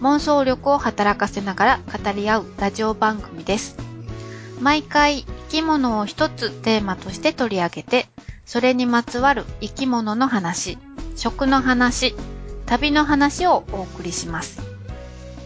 [0.00, 3.76] 妄想力を働かせながら語り合うラジオ番組です。
[4.60, 8.08] 毎回生き物を一つテーマとして取り上げて、
[8.44, 10.78] それにまつわる生き物の話、
[11.16, 12.14] 食の話、
[12.66, 14.60] 旅の話をお送りします。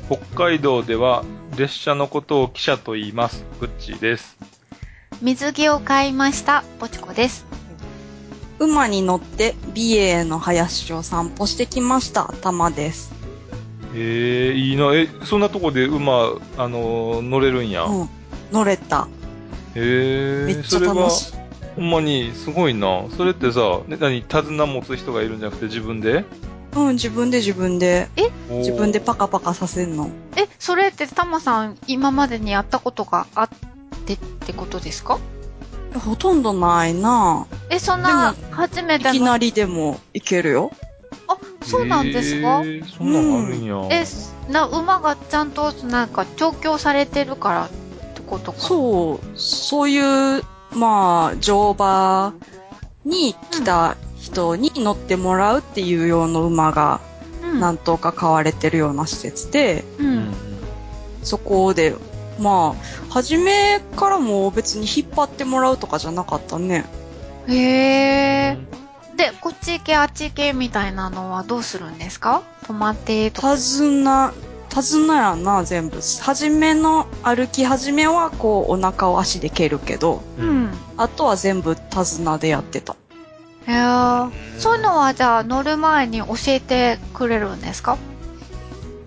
[0.09, 1.25] 北海道では
[1.57, 3.45] 列車のことを汽車と言います。
[3.61, 4.37] グッチーです。
[5.23, 7.51] 水着を買いました、ポチコです。
[8.61, 13.20] 馬に乗って美瑛の林を散歩してきました玉です
[13.95, 14.95] えー、いいな。
[14.95, 17.85] え、そんなとこで馬、あのー乗れるんや？
[17.85, 18.09] うん。
[18.53, 19.09] 乗れた。
[19.75, 21.35] えー、めっちゃそれは楽しい、
[21.77, 23.05] ほんまに、すごいな。
[23.17, 26.25] それってさ、ね、何、手綱持つ人がいるんじゃなくて自分で？
[26.77, 28.09] うん自分で自分で。
[28.49, 30.11] おー自分でパカパカさせんの。
[30.37, 33.49] え、それってタマさん今までにやったことがあっ
[34.07, 35.19] てってことですか？
[35.99, 37.47] ほとんどないな。
[37.71, 39.11] え、そんなで初めての。
[39.11, 40.71] いきなりでもいけるよ。
[40.73, 40.90] あ、
[41.63, 43.89] そうなんですか、えー、そんなのあるんや。
[43.91, 44.05] え、
[44.51, 47.69] な、馬がちゃんとなんか調教されてるからっ
[48.15, 48.59] てことか？
[48.59, 48.61] う。
[48.61, 50.43] そうそういう
[50.75, 52.35] まあ乗馬
[53.05, 57.01] に来た人に乗ってもらうっていう用の馬が
[57.43, 57.61] うん。
[57.61, 60.35] 何頭か飼われてるような施設で、ううんん。
[61.23, 61.95] そこで、
[62.39, 66.85] まあ、初めからも別に引っ張ってもらうとかじゃなかったね。
[67.49, 68.80] へー。
[69.21, 72.43] で、こっち行け、あっち行けみたいなのはどうするんですか？
[72.67, 73.55] 止まってとか。
[73.55, 74.33] 手綱、
[74.71, 76.01] 手綱やな、全部。
[76.23, 80.43] 初めの歩き始めは、こう、お腹を足で蹴るけど、う。
[80.43, 80.73] うんん。
[80.97, 82.97] あとは全部手綱でやってた。
[83.67, 84.31] へー。
[84.59, 87.99] そういうのはじゃあ乗る前に教えてくれるんですか？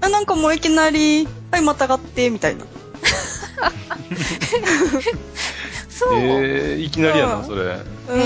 [0.01, 2.65] あ、なんかもういきなり、はい、またがって、みたいな。
[5.89, 6.13] そう。
[6.13, 7.63] えー、いきなりやな、うんそれ。
[8.09, 8.19] うん。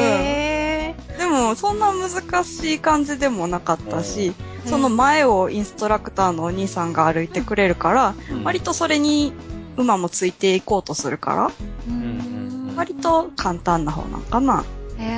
[1.38, 4.70] も、そんな難しい感じでもなかったし、ー。
[4.70, 9.34] その前をインストラクターのお兄さんが歩いてくれるから、うん割とそれに
[9.78, 11.52] 馬もついていこうとするから、う
[11.88, 14.66] うんん割と簡単な方なんかな。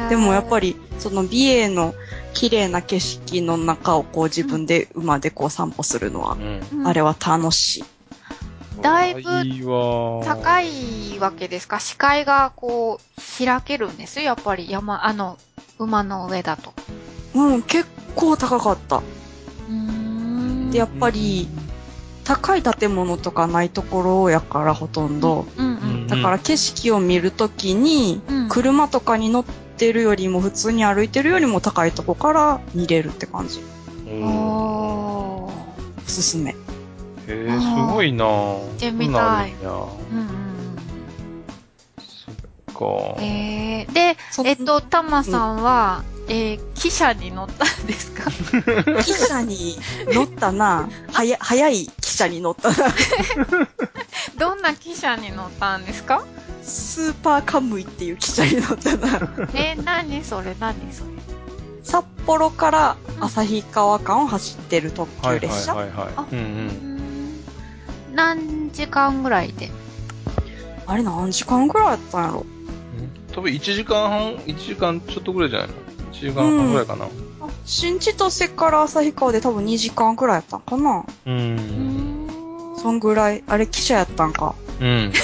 [0.10, 1.94] でもやっぱり、その美瑛の
[2.34, 6.62] 綺麗な景色の中をこう自分で馬でこう散歩するのは、うん。
[6.80, 7.86] うんあれは楽しい。
[8.82, 9.22] だいぶ
[10.24, 11.80] 高いわけですか？
[11.80, 15.38] 視界がこう、開けるんですやっぱり山、あの、
[15.80, 16.74] 馬の上だと。
[17.34, 18.98] うん、結構高かった。
[18.98, 21.48] うーんで、やっぱり、
[22.26, 25.48] 高い建物とかないところやからほとんど。
[25.58, 26.08] うんうん。
[26.08, 29.46] だから景色を見るときに、うん車とかに乗っ
[29.78, 33.62] てるよりも普通に歩いてるよりも高いとこから見れるって感じ。
[34.08, 36.04] うんおー。
[36.06, 36.56] おすすめ。
[37.28, 40.49] えー、すごいな行ってみたいうんうん
[42.80, 43.16] か。
[43.18, 43.24] うん。
[43.24, 48.24] えー、で、そえっと、タマさんは、えー、汽車に乗ったんですか？
[48.30, 49.78] 汽車に
[50.14, 50.88] 乗ったな。
[51.12, 52.76] はや、早い汽車に乗ったな。
[54.38, 56.24] どんな汽車に乗ったんですか？
[56.64, 59.48] スーパーカムイっていう汽車に乗ったな。
[59.56, 60.56] えー、何それ？
[60.60, 61.10] 何それ？
[61.84, 65.74] 札幌から旭川間を走ってる特はいはい急列車。
[65.76, 66.08] はいはい。
[66.16, 66.42] あうんう。
[66.42, 67.44] うんん
[68.14, 69.72] 何時間ぐらいで？
[70.86, 72.46] あれ何時間くらいやったんやろ？
[73.34, 75.74] 多分1時間半、1時間ちょっとぐらいじゃないの
[76.12, 77.08] ?1 時間半ぐらいかな。
[77.66, 81.30] 新千歳から旭川で多分2時間くらいやったんかなう。
[81.30, 82.30] うんん
[82.78, 83.44] そんぐらい。
[83.48, 84.56] あれ汽車やったんか。
[84.80, 85.12] うん。
[85.14, 85.18] で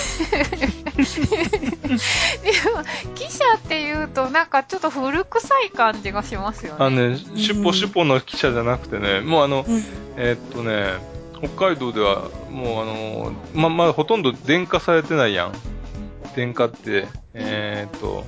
[2.71, 2.83] も、
[3.15, 6.77] 汽車って言うとなんかちょっと古臭い感じがしますよね。
[6.79, 9.83] あのね、シュポシュポの汽車じゃなくてね、もうあの、うん。
[10.17, 10.93] えーっとね、
[11.39, 15.53] 北海道ではもうあの、ま、まあ、ほとんど電化されてないやん。
[16.35, 18.25] 電化って、えーっと、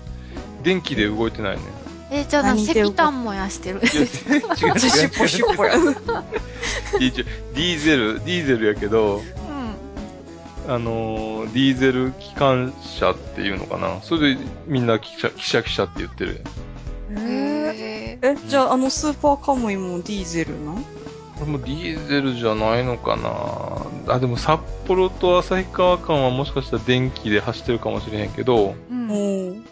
[0.64, 1.64] 電気で動いてないね。
[2.10, 3.82] えじゃあ石炭燃やしてる。
[3.82, 5.96] いや違う違う違う
[7.00, 10.74] ディーゼル、ディーゼルやけど、うん。
[10.74, 14.02] あのーディーゼル機関車っていうのかな？
[14.02, 16.42] それでみんな汽車、汽車汽車って言ってる。
[17.18, 20.84] へえ、じゃああのスーパーカムイもディーゼルなん
[21.40, 24.14] これもディーゼルじゃないのかな。
[24.14, 29.64] あ、でも札幌と旭川間はもしかしたら電気で走ってるかもしれへんけど、ーうん。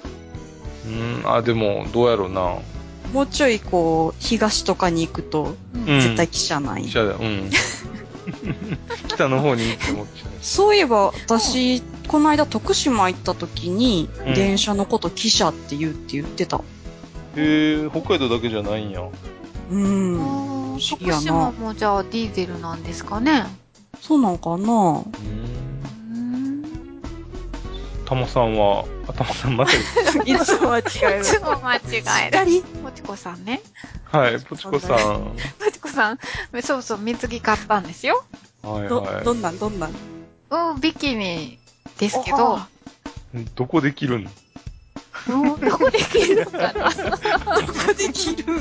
[0.88, 2.58] うん、あ、でも、どうやろうな。
[3.12, 6.84] もうちょいこう、東とかに行くと、絶対汽車ない。
[6.84, 7.18] 汽車だよ。
[7.20, 7.50] うん。
[9.08, 10.30] 北の方にって思っちゃう。
[10.42, 16.58] そういえば、私、この間徳島行った時に、うん電車のこと汽車って言うって言ってた。
[16.58, 16.62] へ
[17.38, 19.02] え、北海道だけじゃないんや。
[19.72, 20.55] うん。
[20.76, 23.46] あー不思議やな徳島もじゃあディーゼルなんですかね。
[24.02, 25.04] そうなんかな。
[28.06, 29.76] たまさんは、あ、たまさんまさ
[30.24, 30.32] に。
[30.32, 30.84] いつも間違
[31.18, 32.04] えいつも間違える。
[32.32, 33.62] 左もちこさんね。
[34.04, 34.98] はい、ポチコさん。
[34.98, 35.36] はも
[35.72, 36.20] ちこさん、
[36.62, 38.24] そうそう、水着買ったんですよ。
[38.64, 39.92] いはど、どんなんどんなん？
[40.52, 41.58] うん、ビキニ
[41.98, 42.60] ですけど。
[43.56, 44.30] どこで着るの？
[44.30, 44.45] うん
[45.28, 46.72] どこで着るのかな？
[46.72, 48.56] どこで着る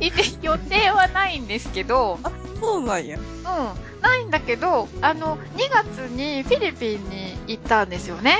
[0.00, 2.18] いて予定はないんですけど、
[2.60, 3.18] そうなんや。
[3.18, 8.38] うん、ないんだけど、あの、2月にフィリピンに行ったんですよね。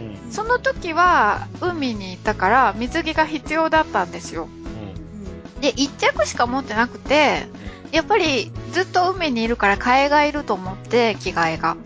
[0.00, 0.32] うん。
[0.32, 4.44] その時は海に行ったから水着が必要だったんですよ。
[4.44, 5.60] うん。
[5.60, 7.46] で、1着しか持ってなくて、
[7.90, 11.76] やっぱりずっと海にいるから替えがいると思って、着替えが。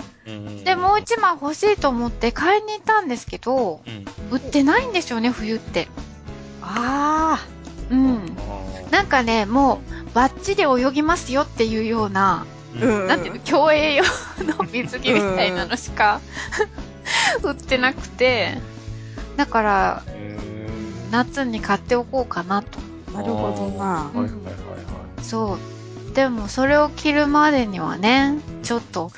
[0.72, 0.80] うん。
[0.80, 4.04] で、もう1枚欲しいと思って買いに行ったんですけど、うん。
[4.30, 5.88] 売ってないんですよね、冬って。
[6.62, 7.44] あ
[7.90, 8.16] うん。
[8.16, 9.80] あなんかね、も
[10.10, 14.04] う、バッチで泳ぎますよっていうような、ーうんなんていうの、競泳用
[14.44, 16.20] の水着みたいなのしか
[17.42, 18.58] 売ってなくて、
[19.36, 20.36] だから、へ
[21.10, 22.78] 夏に買っておこうかなと。
[23.14, 24.18] あ、なるほどなー。
[24.18, 24.52] はいはいはい
[25.16, 25.58] はそ
[26.10, 26.14] う。
[26.14, 29.10] でも、それを着るまでにはね、ちょっと、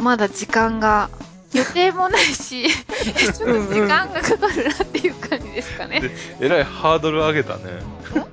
[0.00, 1.10] まだ時間が、
[1.52, 2.68] 予定もないし、
[3.34, 6.00] ちょっと時間がかかるなっていう感じですかね。
[6.40, 7.62] えらいハードル上げたね。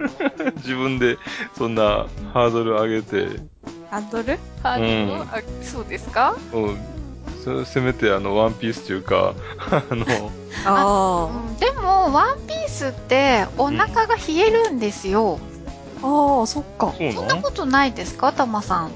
[0.58, 1.18] 自分で、
[1.58, 3.28] そんなハードル上げて、
[3.90, 4.38] ハンドル？
[4.62, 6.36] ハードルうんあそうですか？
[6.54, 6.78] うん。
[7.44, 9.34] そせめてあの、ワンピースというか、
[9.72, 10.06] あの、
[10.66, 15.40] あうん、でも、ワンピースって、お腹が冷えるんですよ。
[16.04, 16.08] あ。
[16.08, 16.94] ああ、そっか。
[16.98, 18.32] そんなことないですか？
[18.34, 18.92] たまさん。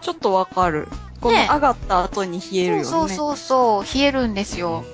[0.00, 0.88] ちょっとわかる。
[1.22, 2.84] このね上がった後に冷えるよね。
[2.84, 4.84] そうそうそうそう、冷えるんですよ。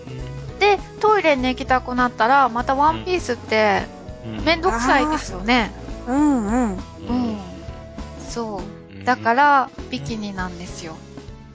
[0.61, 3.83] で、トイレに行きたくなったら、またワンピースって、
[4.25, 5.71] うんめんどくさいですよね。
[6.07, 6.73] うんうん。
[6.73, 6.79] うん。
[8.29, 9.05] そう。
[9.05, 10.97] だからら、ビキニなんですよ。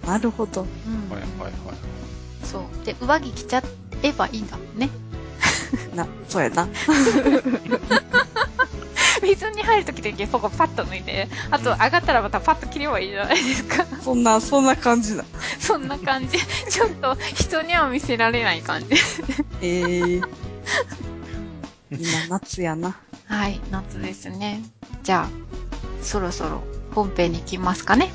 [0.08, 0.62] なるほど。
[0.62, 1.10] うん。
[1.10, 1.54] はいはいはい。
[2.44, 2.86] そう。
[2.86, 3.64] で、上着着ちゃ
[4.02, 4.90] えばいいんだもんね。
[5.94, 6.68] な、そうやな。
[9.24, 13.86] 水に入るときだけそこパッと脱いで、あと上がったらまたパッと着ればいいじゃないですか。
[13.86, 15.26] そんな、そんな感じだ。
[15.60, 16.38] そんな感じ。
[16.70, 18.96] ちょっと人には見せられない感じ。
[19.62, 20.30] ええー。
[21.92, 22.98] 今、夏やな。
[23.26, 24.62] はい、夏ですね。
[25.04, 25.30] じゃあ、
[26.04, 26.62] そろそろ
[26.94, 28.12] 本編に行きますかね。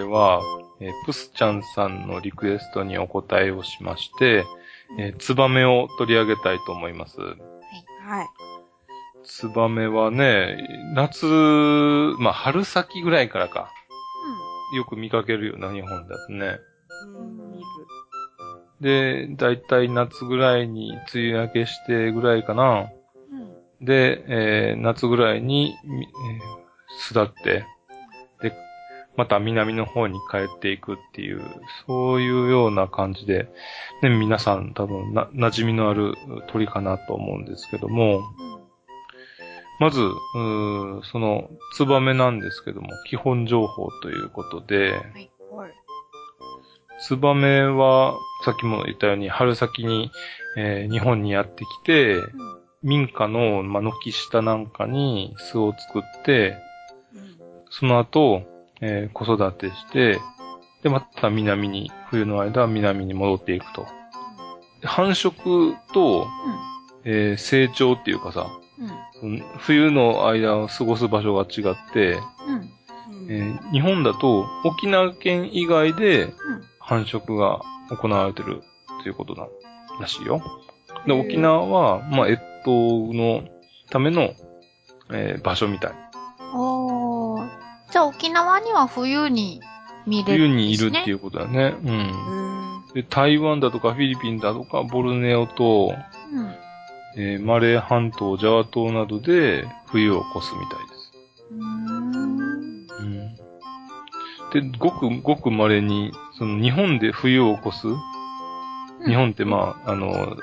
[0.00, 0.40] 回は、
[0.80, 4.44] えープスちゃんさんのリクエストにお答えをしまして、
[4.98, 7.18] えーツバメを取り上げたいと思います。
[7.20, 7.36] はい。
[9.24, 10.56] ツバメはね、
[10.94, 11.26] 夏、
[12.18, 13.70] まあ春先ぐらいからか、
[14.76, 16.58] よく見かけるような日本だとね。
[17.16, 17.64] うん、見る。
[18.80, 22.88] で、だいたい夏ぐらいに梅雨明けしてぐらいかな。
[23.32, 23.40] うん。
[23.42, 23.44] う
[23.82, 23.84] ん。
[23.84, 26.60] で、えー夏ぐらいに、みえー
[26.98, 27.64] 巣立って、
[28.42, 28.52] で、
[29.20, 31.42] また南の方に帰っていくっていう、
[31.86, 33.50] そういうような感じで、
[34.02, 36.14] ね、皆さん多分な、馴染みのある
[36.48, 38.22] 鳥かなと思うんですけども、
[39.78, 40.00] まず、
[41.12, 44.92] その、ツバメなんですけども、基本情報ということで、
[45.52, 45.74] はい。
[47.02, 48.14] ツバメは、
[48.46, 50.10] さっきも言ったように、春先に、
[50.56, 52.16] えー日本にやってきて、
[52.82, 56.56] 民家の、まあ、軒下なんかに巣を作って、
[57.68, 60.18] その後、えー子育てして、
[60.82, 63.86] で、また南に、冬の間は南に戻っていくと。
[64.80, 66.26] で繁殖と、
[67.04, 68.46] えー成長っていうかさ、
[69.22, 69.42] うん。
[69.58, 72.54] 冬の間を過ごす場所が違って、うん。
[72.54, 73.30] うん。
[73.30, 76.32] えー日本だと沖縄県以外でうん。
[76.78, 77.60] 繁殖が
[77.90, 78.62] 行われてる
[79.02, 79.46] ということな
[80.00, 80.42] らしいよ。
[81.06, 83.42] で、沖縄は、まあ、越冬の
[83.90, 84.32] ための、
[85.12, 85.92] えー場所みたい。
[86.54, 86.99] おー。
[87.90, 89.60] じゃあ沖縄には冬に
[90.06, 90.54] 見れるね。
[90.56, 91.74] にいるっていうことだね。
[91.82, 91.90] うん。
[91.90, 92.94] うん。
[92.94, 95.94] で、台湾だとかフィリピンだとかボルネオと、
[96.32, 96.54] うん。
[97.16, 101.12] えーマレー半島、ジャワ島などで冬を越すみたいです。
[101.52, 102.86] うーん。
[104.52, 104.70] うん。
[104.72, 107.88] で、ごく、ごく稀に、その日本で冬を越す、
[109.06, 110.36] 日本ってまあ、あの、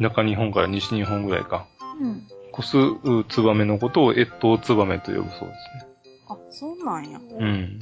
[0.00, 1.66] 中日本から西日本ぐらいか。
[2.00, 2.26] うん。
[2.58, 5.91] 越すうツバメのことを越冬ツバメと呼ぶそうですね。
[6.82, 7.18] うなんや。
[7.18, 7.80] うん。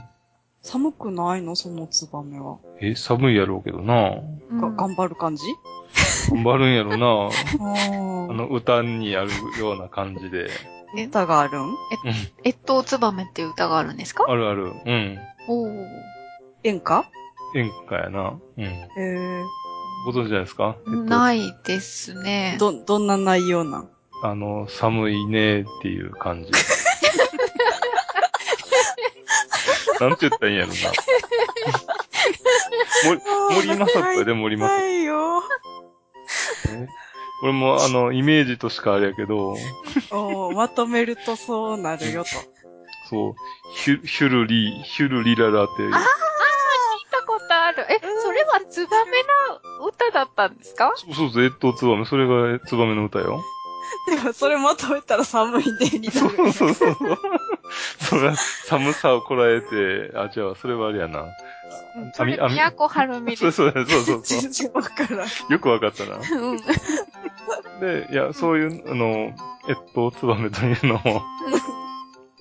[0.62, 1.56] 寒くないの？
[1.56, 2.58] そのツバメは。
[2.80, 4.10] え、寒いやろうけどな。
[4.50, 5.42] うんが、頑張る感じ？
[6.30, 7.30] 頑張るんやろな。
[7.60, 10.50] ああの、歌にあるような感じで。
[11.06, 11.74] 歌があるん？
[12.44, 14.24] 越冬ツバメっていう歌があるんですか？
[14.28, 14.64] あるある。
[14.64, 15.18] うん。
[15.48, 15.86] おー。
[16.64, 17.04] 演歌？
[17.56, 18.38] 演歌やな。
[18.58, 18.64] うん。
[18.64, 19.42] へえ。
[20.04, 20.76] ご存知ないですか？
[20.86, 22.56] えっとないですね。
[22.60, 23.88] ど、どんな内容なん？
[24.22, 26.50] あの、寒いねっていう感じ。
[30.08, 30.76] なんて言ったらいいんやろな。
[33.04, 33.20] 森、
[33.56, 34.80] 森正子やで、森正子。
[34.80, 35.40] ないよ。
[35.40, 36.88] ね
[37.42, 39.56] 俺も、あの、イメージとしかあれやけど、
[40.10, 42.28] おーまとめるとそうなるよと。
[43.08, 43.34] そう、
[43.76, 45.92] ヒュヒュルリ、ヒュルリララって、聞い
[47.10, 47.86] たことある。
[47.90, 49.22] え、それはツバメ
[49.80, 50.92] の歌だったんですか？
[50.96, 53.42] そうそうそう、越冬ツバメ、それがツバメの歌よ。
[54.06, 56.52] でもそれまとめたら寒いねになそうる。
[56.52, 57.18] そうそうそう。
[57.98, 58.16] そ
[58.66, 61.26] 寒さをこらえて、あ、じゃあ、それはあれやな。
[62.14, 63.52] それ、宮古春美です。
[63.52, 64.22] そうそうそうそうそう。
[64.40, 65.28] 全然わからん。
[65.48, 66.16] よくわかったな。
[66.16, 66.56] うん。
[67.80, 69.32] で、いや、そういう、あの、
[69.68, 71.22] 越冬ツバメというのも、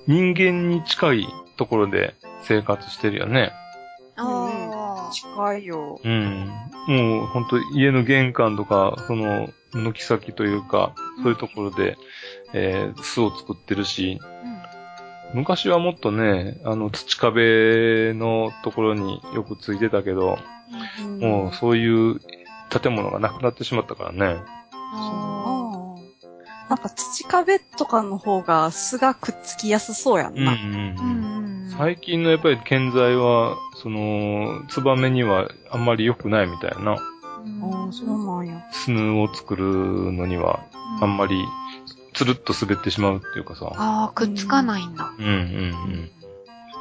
[0.07, 3.51] 人間に近いところで生活してるよね。
[4.17, 5.99] あ近いよ。
[6.03, 6.51] うん。
[6.87, 11.97] もう、ほんと、家の玄関とか、その、軒先というか、そういうところで、
[12.53, 14.19] えー巣を作ってるし、
[15.33, 20.37] 昔はもっとね、あの、土壁のところによくついてたけど、
[21.01, 22.19] うんもう、そういう
[22.69, 24.41] 建物がなくなってしまったからね。
[24.71, 25.95] あ
[26.69, 30.55] なんか土壁とかの方が巣がくっつきやすそうやんな。
[31.77, 36.91] 最近のやっぱり建材は、その、ツバメにはあんまり良くないみたいな。
[36.91, 38.67] ああ、そうなんや。
[38.71, 39.65] スヌーを作る
[40.11, 40.59] のには、
[41.01, 41.43] あんまり、
[42.19, 43.71] つるっと滑ってしまうっていうかさ。
[43.77, 45.13] ああ、くっつかないんだ。
[45.17, 46.11] うんうんうん。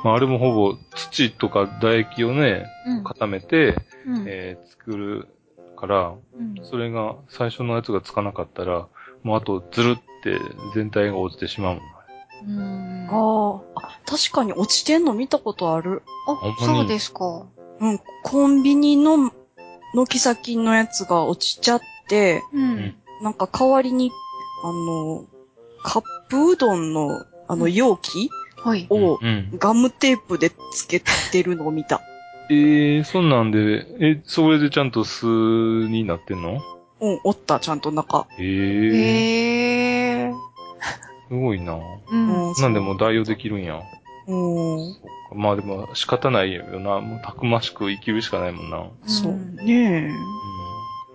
[0.02, 3.04] まあ、あれもほぼ土とか唾液をね、うん。
[3.04, 5.28] 固めて、うんえー作る
[5.76, 8.88] から、うんそれが最初のやつがつかなかったら、
[9.22, 10.40] もうあとずるって
[10.74, 12.58] 全体が落ちてしまうもん。
[12.58, 13.08] うん。
[13.08, 16.02] ああ、確かに落ちてんの見たことある。
[16.26, 17.46] あそうですか。
[17.78, 19.30] うん、コンビニの
[19.94, 22.96] 軒先のやつが落ちちゃって、うん。
[23.22, 24.10] なんか代わりに、
[24.62, 25.24] あの、
[25.82, 28.30] カップうどんの、あの、容器
[28.64, 28.86] はい。
[28.90, 29.50] をうん。
[29.58, 31.00] ガムテープでつけ
[31.30, 32.00] てるのを見た。
[32.50, 36.60] えー、そんなんで、え、それでちゃんと巣になってんの？
[37.00, 38.26] うん、おった、ちゃんと中。
[38.38, 38.98] えー、へ
[40.30, 40.32] え。
[41.28, 41.78] すごいな。
[42.10, 42.52] うん。
[42.54, 43.80] なんでも代用できるんや。
[44.26, 44.96] うん。
[45.34, 47.00] まあでも仕方ないよな。
[47.00, 48.84] もうたくましく生きるしかないもんな。
[49.06, 50.10] そううんね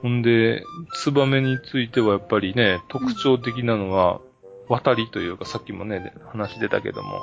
[0.03, 4.19] ほんで、ツバメについてはやっぱりね、特徴的なのは、
[4.67, 7.21] 渡りというか、さっきもね、話出たけども、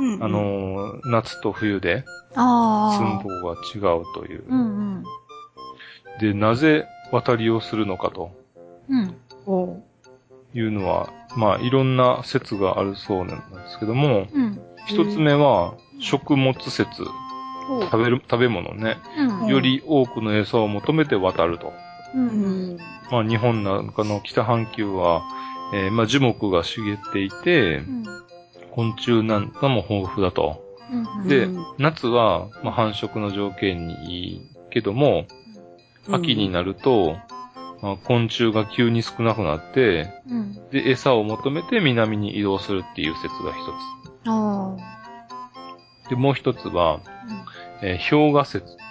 [0.00, 0.02] え。
[0.14, 0.24] うん。
[0.24, 2.04] あ、のー、夏と冬で
[2.34, 2.96] ああ。
[2.96, 4.44] 寸法が違うという。
[4.48, 5.04] うんうん。
[6.18, 8.30] で、なぜ渡りをするのかと
[8.88, 9.14] うん。
[9.44, 9.82] おう
[10.54, 14.58] いうのは、まあ、いろんな説があるそうなんですけども、うん。
[14.86, 16.86] 一つ目は、食物説。
[17.90, 18.96] 食べる、食べ物ね。
[19.18, 19.46] うん。
[19.48, 21.74] より多くの餌を求めて渡ると。
[22.16, 22.20] う。
[22.20, 22.78] うんん。
[23.10, 25.22] まあ、日本なんかの北半球は、
[25.74, 28.04] えーまあ、樹木が茂っていてう、ん。
[28.72, 30.64] 昆虫なんかも豊富だと。
[30.92, 31.28] うん。
[31.28, 35.26] でうん、夏は、まあ、繁殖の条件にいいけども、
[36.10, 37.16] 秋になると、
[37.82, 40.54] まあ、昆虫が急に少なくなって、うん。
[40.70, 44.76] で、餌を求めて南に移動するっていう説が一あ
[46.06, 46.10] つ。
[46.10, 47.46] で、もう一つは、あ。
[47.82, 48.64] えー氷河説。
[48.66, 48.85] お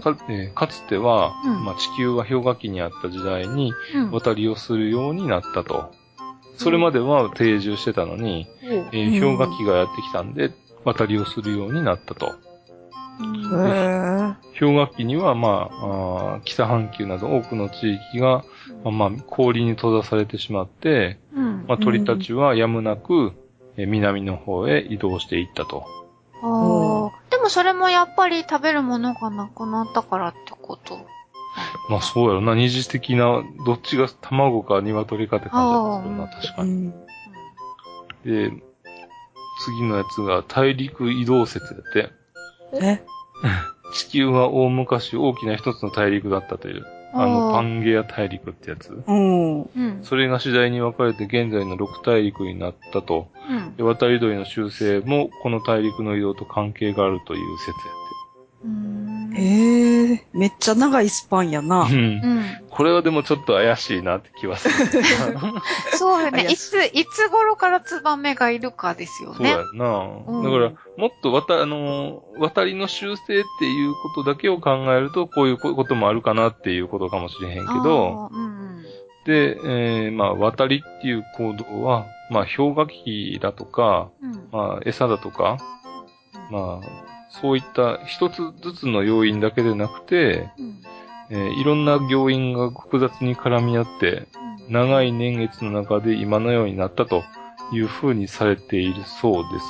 [0.00, 4.10] か,、えーかつては、うんまあ、地球が氷河期にあった時代にうん。
[4.10, 5.92] 渡りをするようになったと。
[6.56, 10.52] それまでは定住してたのに、えーうん氷河期がやってきたんで、
[10.84, 12.34] 渡りをするようになったと。
[14.58, 18.44] 氷河期には、まあ、あー北半球など多くの地域が、
[18.84, 21.64] まあまあ、氷に閉ざされてしまって、うん。
[21.66, 23.32] まあ、鳥たちはやむなく、
[23.76, 25.84] えー南の方へ移動していったと。
[26.42, 27.19] ああ。
[27.50, 30.98] それもやっぱり食べるものがなくなったからってこと？
[31.88, 36.70] まあそうやろな、二次的な、どっちが卵か鶏かって感じだったな、確かに。
[36.70, 36.90] うん。
[38.24, 38.62] で、
[39.64, 42.10] 次のやつが大陸移動説だって。
[42.80, 43.02] え？
[43.92, 49.02] 地球は大昔大きな一つの大陸だったという、あの、パンゲア大陸ってやつ。
[50.02, 53.28] それが次第に分かれて現在の6大陸になったと。
[53.48, 58.66] うんで渡り鳥の習性もこの大陸の移動と関係があるという説やって。
[58.66, 59.36] うん。
[59.36, 61.82] えええめっちゃ長いスパンやな。
[61.82, 61.96] うんう。
[61.96, 62.44] ん。
[62.70, 64.74] これはでもちょっと怪しいなって気はする。
[65.98, 66.46] そうよね。
[66.48, 69.56] あいつ、いつ頃からツバメがいるかですよねそうや。
[69.56, 69.86] んな。
[70.26, 78.60] うんだから、もっと渡、あの、渡りの習性っていうことだけを考えると、こういうこともあるかなっていうことかもしれへんけど、うん
[79.26, 84.32] で、えーまあ、渡りっていう行動は、まあ、氷河期だとか、うん。
[84.32, 84.48] うん。
[84.50, 85.58] まあ、餌だとか、
[86.50, 90.82] まあ、そういった一つずつの要因だけでなくて、うん。
[91.30, 94.26] えーいろんな要因が複雑に絡み合って、
[94.68, 97.22] 長い年月の中で今のようになったと
[97.72, 99.66] いうふうにされているそうです。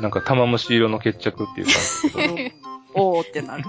[0.00, 1.74] なんか玉虫色の決着っていう感
[2.46, 2.52] じ
[2.94, 3.64] おおーってなる。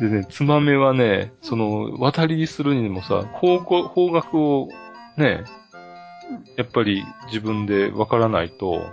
[0.00, 0.02] ど。
[0.08, 4.68] でね、ツバメはね、その、渡りするにもさ、方向、方角を
[5.16, 5.46] ねうん、
[6.56, 8.90] やっぱり自分でわからないと、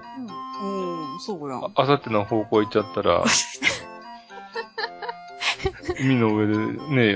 [0.62, 1.66] うん、そうやん。
[1.66, 3.24] ああさっての方向行っちゃったら、
[6.00, 6.58] 海の上で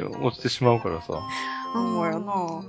[0.02, 1.22] ね、落ちてしまうからさ。
[1.74, 2.62] そうやな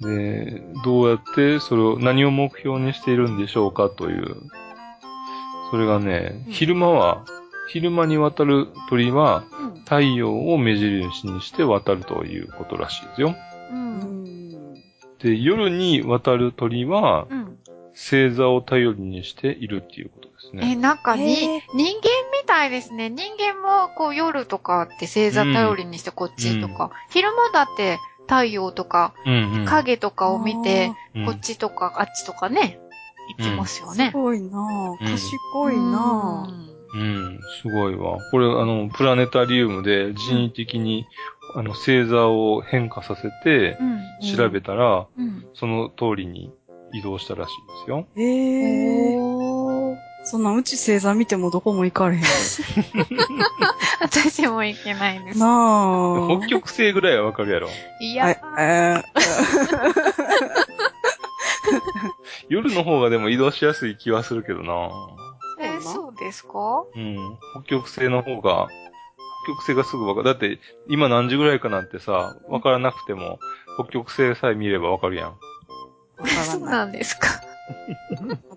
[0.00, 0.08] うん。
[0.14, 4.36] で、どうやってそれを、何を目標にしているんでしょうかという。
[5.70, 7.24] それがね、うん昼間は、
[7.68, 9.80] 昼間に渡る鳥は、うん。
[9.80, 13.34] 太陽を目印にして渡るということらしいですよ。
[13.72, 13.74] う。
[13.74, 14.17] うんん。
[15.20, 17.58] で、夜に渡る鳥は、うん。
[17.94, 20.76] 星座を頼りにしているっていうことですえ、ね。
[20.76, 23.10] なんかに、人間みたいですね。
[23.10, 27.98] 人間もこう夜とかって星座頼りにしてこっちとか、昼間だって
[28.28, 29.64] 太陽とかうんうん。
[29.64, 32.78] 影とかを見て、うんこっちとかあっちとかね、
[33.36, 34.16] 行きますよねす。
[34.16, 35.10] ごいなぁ。
[35.10, 36.68] 賢いなぁ。
[36.94, 38.18] うん、すごいわ。
[38.30, 41.06] これ、あの、プラネタリウムで人為的に、
[41.54, 44.36] あの、星座を変化させてう、ん。
[44.36, 45.46] 調べたら、うん。
[45.54, 46.52] その通りに
[46.92, 48.06] 移動したらしいですよ。
[48.16, 49.96] ええー。
[50.24, 52.22] そんなんうち星座見てもどこも行かれへん。
[54.00, 55.38] 私も行けないです。
[55.38, 56.38] なぁ。
[56.40, 57.68] 北極星ぐらいはわかるやろ。
[58.00, 59.02] いはいや、、え
[62.48, 64.90] 夜の方がでも移動しやすい気はするけどな。
[65.60, 66.84] えーそうですか？
[66.94, 67.38] うん。
[67.54, 68.87] 北極星の方が、北
[69.48, 70.26] 極星がすぐわかる。
[70.26, 70.58] だって、
[70.88, 73.38] 今何時ぐらいかなんてさ、わからなくても、
[73.78, 75.30] 北極星さえ見ればわかるやん。
[75.30, 75.36] ー、わ
[76.18, 77.28] からそうなんですか。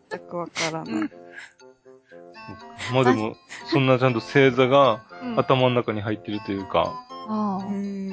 [0.09, 1.09] 全くわからない。
[2.93, 3.35] まあでも、
[3.71, 6.93] そんなちゃんと星座がうん頭の中に入ってるというか、
[7.27, 8.09] あーうん。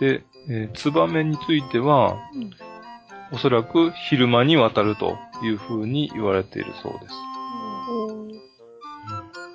[0.00, 2.50] で、えーツバメについては、うん
[3.32, 7.14] おそらく昼間に渡るという風に言われているそうです。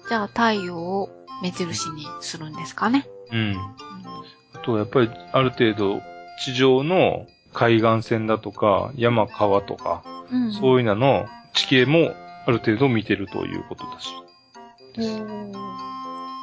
[0.08, 1.10] じゃあ太陽を
[1.42, 3.08] 目印にするんですかね。
[3.32, 3.56] うん。
[4.54, 6.02] あと、やっぱりある程度、
[6.44, 10.54] 地上の海岸線だとか、山川とか、うん。
[10.54, 12.14] そういうのの地形も
[12.46, 14.10] ある程度見てるということだし。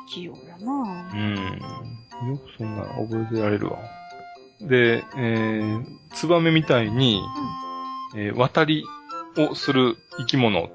[0.09, 2.23] 器用やなぁ。
[2.23, 2.29] うん。
[2.29, 3.79] よくそんなの覚えてられるわ。
[4.61, 7.23] で、えー、ツバメみたいに、
[8.15, 8.85] えー渡り
[9.39, 10.71] をする生き物、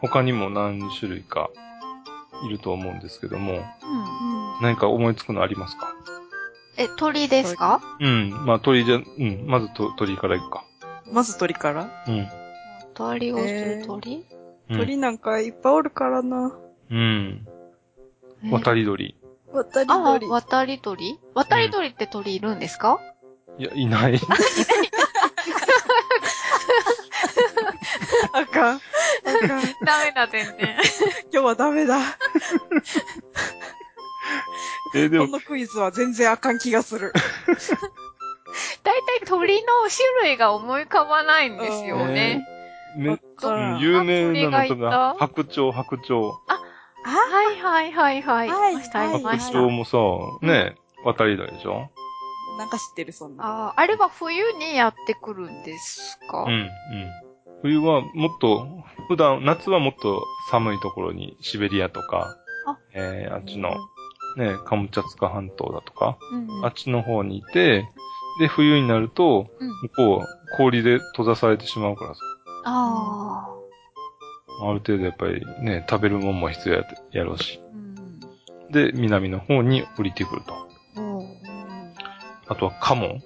[0.00, 1.50] 他にも何種類か
[2.44, 3.58] いると思うんですけども、うん。
[3.58, 3.62] うん。
[4.62, 5.94] 何か思いつくのありますか？
[6.76, 7.80] え、鳥ですか？
[8.00, 8.30] うん。
[8.46, 9.44] まあ鳥じゃ、うん。
[9.46, 10.64] まずと鳥からいくか。
[11.10, 12.04] まず鳥から？
[12.08, 12.28] うん。
[12.94, 14.26] 鳥をする鳥、
[14.70, 16.52] うん、鳥なんかいっぱいおるからな。
[16.90, 17.46] うん。
[18.44, 18.50] え？
[18.50, 19.16] 渡り鳥。
[19.52, 20.26] 渡りあ鳥。
[20.28, 21.18] 渡り鳥？
[21.34, 23.00] 渡り鳥って鳥いるんですか、
[23.58, 24.18] いや、いない。
[28.32, 28.76] あかん。
[28.76, 28.80] あ
[29.48, 29.62] かん。
[29.84, 30.76] ダメだ、全然。
[31.32, 31.98] 今日はダメだ。
[34.94, 37.12] えーでも、このクイズは全然あかん気がする。
[38.82, 42.44] 大体鳥の種類が思い浮かばないんですよね。
[42.96, 46.32] めわからん有名なのと鳥が白鳥、白鳥。
[47.04, 48.48] はいはいはいはい。
[48.48, 49.52] はい白。
[49.52, 49.98] 鳥もさ、
[50.42, 51.90] ね、渡り鳥でしょ？
[52.58, 53.70] なんか知ってる、そんな。
[53.70, 56.68] あーあれは冬にやってくるんですか、うん、うん。
[57.62, 58.66] 冬はもっと、
[59.08, 63.70] 普段、夏はもっと寒いところに、シベリアとかあ、えー、あっちの、
[64.36, 67.88] ね、カムチャツカ半島だとか、うんあっちの方にいて、
[68.40, 69.88] で、冬になると、うん向
[70.20, 72.20] こう、氷で閉ざされてしまうからさ。
[72.64, 73.48] あ
[74.64, 77.60] ある程度やっぱりね、食べるもんも必要ややろうし。
[77.62, 77.66] あ。
[77.74, 78.72] うん。
[78.72, 80.54] で、南の方に降りてくると。
[82.48, 83.06] あとはカモ。
[83.06, 83.20] え、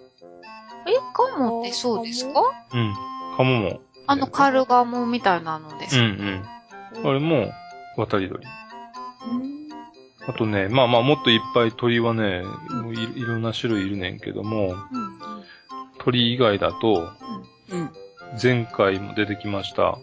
[1.14, 2.40] カモってそうですか？
[2.74, 2.94] うん。
[3.36, 3.80] カモも。
[4.06, 6.22] あのカルガモみたいなのですうんか、
[7.02, 7.10] うん。
[7.10, 7.52] あれも、
[7.96, 8.44] 渡り鳥。
[8.44, 9.66] うん。
[10.28, 14.76] あとね、まあまあもっといっぱい鳥はね、もういいろんな種類いるねんけども、うん。
[15.98, 17.10] 鳥以外だと、
[17.70, 17.90] うん。
[18.42, 19.98] 前回も出てきました。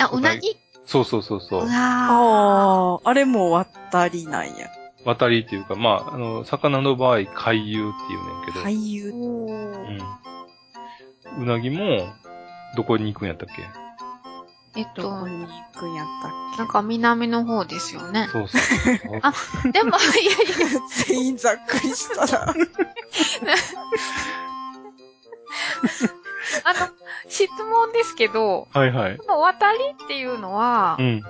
[0.00, 0.56] あ、うなぎ？
[0.84, 1.66] そうそうそうそうう。
[1.66, 4.68] わああ、あれも渡りなんや。
[5.04, 8.60] 渡りっていうか、まあ、あの、魚の場合、海遊っていうねんけど。
[8.60, 9.10] 俳優。
[9.10, 9.14] う
[11.38, 11.42] ん。
[11.42, 12.08] うなぎも、
[12.76, 13.62] どこに行くんやったっけ？
[14.76, 16.58] えっとどこ、に行くんやったっけ？
[16.58, 18.28] なんか南の方ですよね。
[18.30, 19.20] そうそうそう。
[19.22, 19.32] あ
[19.72, 22.54] でも、いやいや、全員ざっくりしたら。
[26.64, 26.88] あの、
[27.28, 29.16] 質問ですけど、はいはい。
[29.16, 31.22] この渡りっていうのは、うん。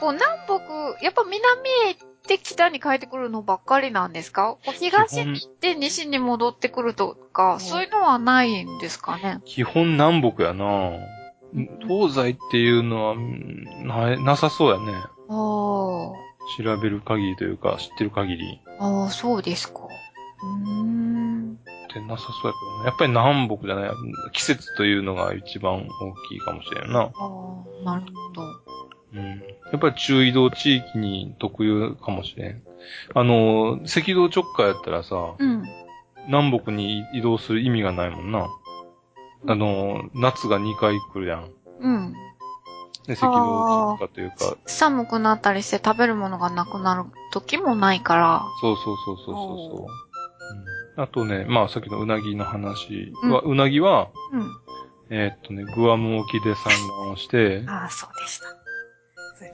[0.00, 1.40] こう南北、やっぱ南
[1.88, 4.56] へ行って北に帰ってくるのばっかりなんですか？
[4.62, 9.40] 東に行って西に戻ってくるとか、そういうのはないんですかね？
[9.44, 10.92] 基本南北やな
[11.88, 14.92] 東西っていうのは、うんな、なさそうやね。
[15.28, 16.12] ああ、調
[16.82, 18.60] べる限りというか、知ってる限り。
[18.78, 19.80] ああ、そうですか。
[19.84, 21.58] うーん。
[21.88, 22.86] ってなさそうやけどね。
[22.86, 23.90] やっぱり南北じゃない。
[24.32, 27.00] 季節というのが一番大きいかもしれんな。
[27.00, 27.10] ああ、
[27.84, 28.42] なるほど。
[29.16, 29.42] うん。
[29.72, 32.62] やっぱり中移動地域に特有かもしれん。
[33.14, 35.64] あの、赤道直下やったらさ、うん。
[36.28, 38.48] 南北に移動する意味がないもんな。
[39.48, 41.50] あの、夏が2回来るやん。
[41.80, 42.12] うん。
[43.06, 48.42] で、赤道直下というか、寒くなったりして食べるものがなくなる時もないから。
[48.60, 49.86] そうそうそうそうそうそう。
[50.96, 54.50] うん、あとね、まあさっきのうなぎの話は、うなぎは、うん。
[55.08, 58.55] えーっとね、グアム沖で産卵をして、ああ、そうでした。
[59.40, 59.50] で、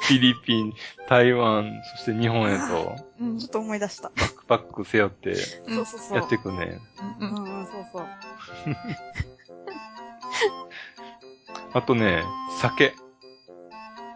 [0.00, 0.72] フィリピン、
[1.08, 4.10] 台湾、そして日本へと、うんちょっと思い出した。
[4.10, 5.52] バックパック背負ってそ
[5.82, 6.18] うそうそう。
[6.18, 6.78] やっていくね。
[7.20, 8.06] うんうんうんうん、そうそう。
[11.74, 12.22] あとね、
[12.60, 12.94] 酒。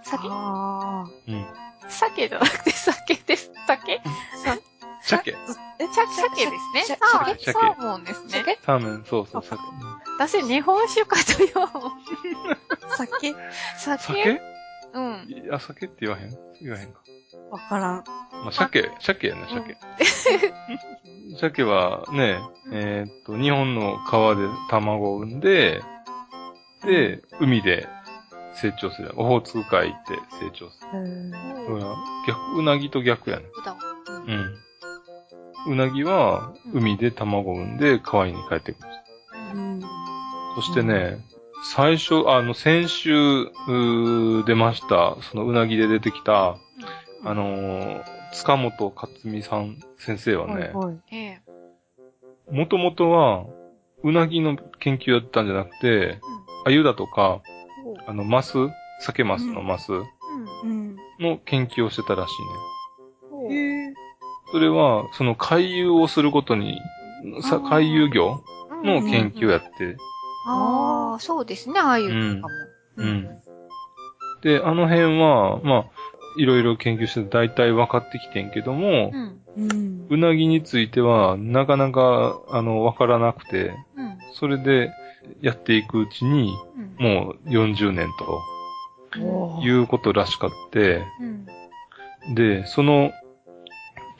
[0.04, 0.28] 酒？
[0.30, 1.46] あうん。
[1.88, 3.50] 鮭じゃなくて酒です。
[3.66, 4.00] 酒？
[4.44, 4.58] さ
[5.04, 5.34] 鮭。
[5.78, 6.96] え、鮭鮭ですね。
[6.96, 8.58] 鮭サー鮭サーモンですね。
[8.64, 9.58] サーメン、そうそう、鮭。
[10.18, 11.50] 私、日本酒かという。
[12.96, 13.34] 酒？
[13.78, 13.98] 酒？
[13.98, 14.40] 酒？
[14.94, 15.26] うん。
[15.28, 16.30] いや、酒って言わへん？
[16.60, 17.00] 言わへんか。
[17.50, 18.04] わからん。
[18.44, 19.76] まあ、鮭、鮭やね、鮭。
[21.40, 22.38] 鮭はね、
[22.72, 25.82] えーっと、日本の川で卵を産んで、
[26.84, 27.88] で、海で
[28.54, 29.12] 成長する。
[29.16, 31.30] オホーツク海行って成長する。
[31.30, 31.96] だから
[32.28, 33.44] 逆、うなぎと逆やね。
[34.26, 34.54] うん。
[35.66, 38.88] うなぎは、海で卵を産んで川に帰ってくる。
[39.54, 39.80] うん。
[40.56, 41.18] そしてね、
[41.64, 46.56] 最初、あの、先週、うー出ました、そのうなぎで出てきた、
[47.24, 50.72] あのー塚本克美さん先生はね。
[52.50, 53.44] もともとは、
[54.02, 56.18] うなぎの研究やったんじゃなくて、
[56.64, 57.42] 鮎だとか、
[58.06, 58.54] あの、マス、
[59.00, 60.96] 酒マスのマスうん。
[61.20, 62.30] の研究をしてたらし
[63.48, 63.54] いね。
[63.54, 63.81] へえ。
[64.52, 66.80] それは、その海遊をすることに、
[67.42, 69.96] さあー海遊業うんの研究やって、
[70.46, 72.54] ああ、そうですね、ああいうとかも。
[72.96, 73.42] うん。
[74.42, 75.84] で、あの辺は、まあ、
[76.36, 79.40] いろいろ研究して大体分かってきてんけどもう、ん。
[79.56, 80.06] うん。
[80.10, 84.18] うなぎについては、なかなか、あの、分からなくて、うん。
[84.34, 84.90] それで
[85.40, 86.96] やっていくうちに、うん。
[86.98, 91.04] もう40年とおーいうことらしかって、
[92.26, 92.34] うん。
[92.34, 93.12] で、その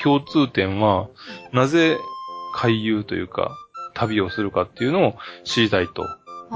[0.02, 1.08] 共通点は、
[1.52, 1.98] なぜ
[2.54, 3.56] 回遊というか、
[3.94, 6.04] 旅をするかっていうのを知りたいと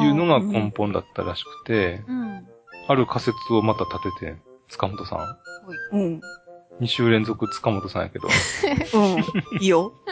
[0.02, 2.46] いうのが根本だったらしくて、うん。
[2.88, 4.37] ある仮説をまた立てて、
[4.68, 5.16] 塚本さ
[5.92, 5.96] ん。
[5.96, 6.20] うん。
[6.80, 8.28] 2週連続塚本さんやけど。
[8.94, 8.98] う
[9.59, 9.61] ん。
[9.61, 9.92] いいよ。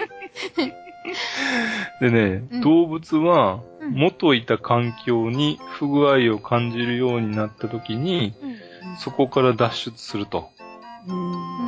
[2.01, 8.47] でね、うん動物はうん元いた環境に不具合を感じるようになった時に、う
[8.95, 8.97] ん。
[8.97, 10.49] そこから脱出すると。
[11.07, 11.64] うん。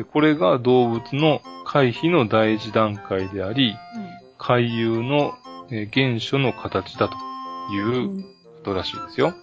[0.00, 0.04] うん。
[0.04, 3.76] で、これが動物の回避の第一段階であり、
[4.38, 5.34] 回遊の
[5.72, 7.14] えー原初の形だと
[7.72, 8.24] いうこ
[8.64, 9.34] とらしいですよ。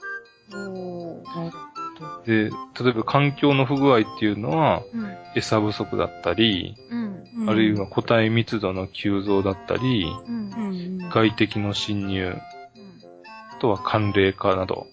[2.25, 2.49] で、
[2.83, 5.17] 例えば環境の不具合っていうのは、うん。
[5.35, 7.49] 餌不足だったり、うん。
[7.49, 11.05] あるいは個体密度の急増だったり、うんう。
[11.05, 11.09] ん。
[11.09, 12.35] 外敵の侵入、
[13.51, 14.87] あとは寒冷化など、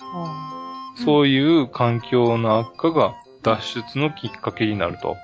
[0.00, 3.14] あそういう環境の悪化が
[3.46, 5.16] 脱出のきっかけになると。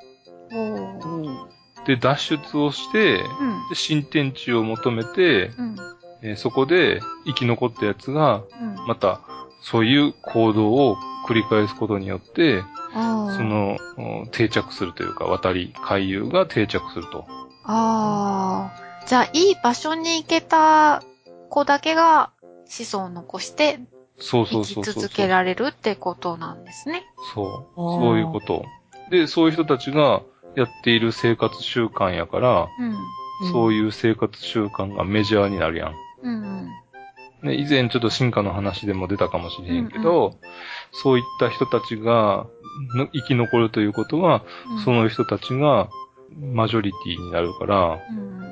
[1.85, 3.69] で、脱出をして、うん。
[3.69, 5.77] で新天地を求めて、うん。
[6.23, 8.87] えーそこで生き残ったやつが、うん。
[8.87, 9.21] また、
[9.61, 12.99] そういう行動を繰り返すことによって、そ、
[13.43, 13.77] の、
[14.23, 17.27] お定着するというか、渡り、回遊が定着すると。
[17.65, 19.07] ああ。
[19.07, 21.03] じゃあ、いい場所に行けた
[21.49, 22.31] 子だけが
[22.67, 23.81] 子孫を残して
[24.19, 24.95] そうそうそうそう。
[24.95, 27.05] 続けられるってことなんですね。
[27.35, 27.77] そう。
[27.77, 28.65] そういうこと。
[29.11, 30.23] で、そういう人たちが
[30.57, 32.97] やっている生活習慣やから、うん。
[33.51, 35.95] そういう生活習慣がメジャーになるやん。
[36.23, 36.69] うん。
[37.43, 40.39] ね、以前ちょっと進化の話でも出たかもしれへんけど、
[40.93, 42.47] そういった人たちが
[42.95, 45.89] の生き残るということは、うんその人たちが
[46.41, 48.43] マジョリティになるから、うん。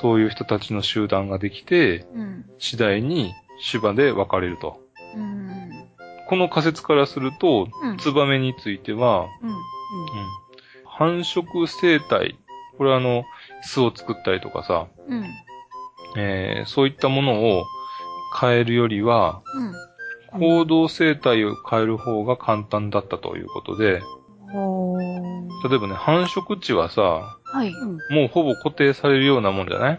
[0.00, 2.44] そういう人たちの集団ができて、うん。
[2.58, 4.80] 次第に芝で分かれると。
[5.16, 5.70] うん。
[6.28, 7.96] この仮説からすると、うん。
[7.98, 9.50] ツバメについては、うん。
[9.50, 9.58] うん
[10.84, 12.36] 繁殖生態、
[12.76, 13.22] これはあの、
[13.62, 15.24] 巣を作ったりとかさ、うん。
[16.16, 17.64] えーそういったものを
[18.40, 19.40] 変えるよりは、
[20.32, 20.40] うん。
[20.40, 24.02] 行動生態を変える方が簡単だったということで、
[25.68, 27.02] 例えばね、繁殖地はさ、
[27.44, 27.68] はい。
[27.70, 27.98] うん。
[28.14, 29.98] もうほぼ固定されるようなもんじゃない？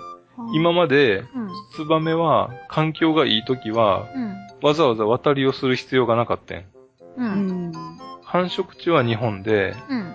[0.54, 1.50] 今まで、うん。
[1.76, 4.36] ツバメは、環境がいい時は、うん。
[4.62, 6.58] わざわざ渡りをする必要がなかったん。
[6.58, 6.66] う。
[7.18, 7.72] うんん。
[8.24, 10.14] 繁殖地は日本で、うん。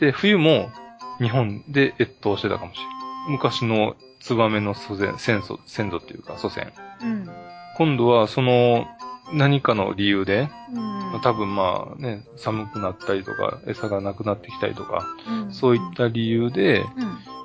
[0.00, 0.70] で、冬も
[1.18, 3.32] 日本で越冬してたかもしれん。
[3.32, 6.72] 昔のツバメの祖先、先祖、先祖っていうか祖先。
[7.02, 7.28] うん。
[7.76, 8.86] 今度はその
[9.32, 11.20] 何かの理由で、うん。
[11.22, 16.86] 多分まあね、寒くなったりとか、餌がなくなってきたりとか、うんそういった理由で、うん。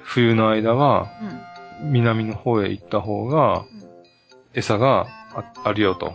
[0.03, 1.50] 冬の間はうん。
[1.83, 3.65] 南の方へ行った方が
[4.53, 6.13] 餌がああるよと。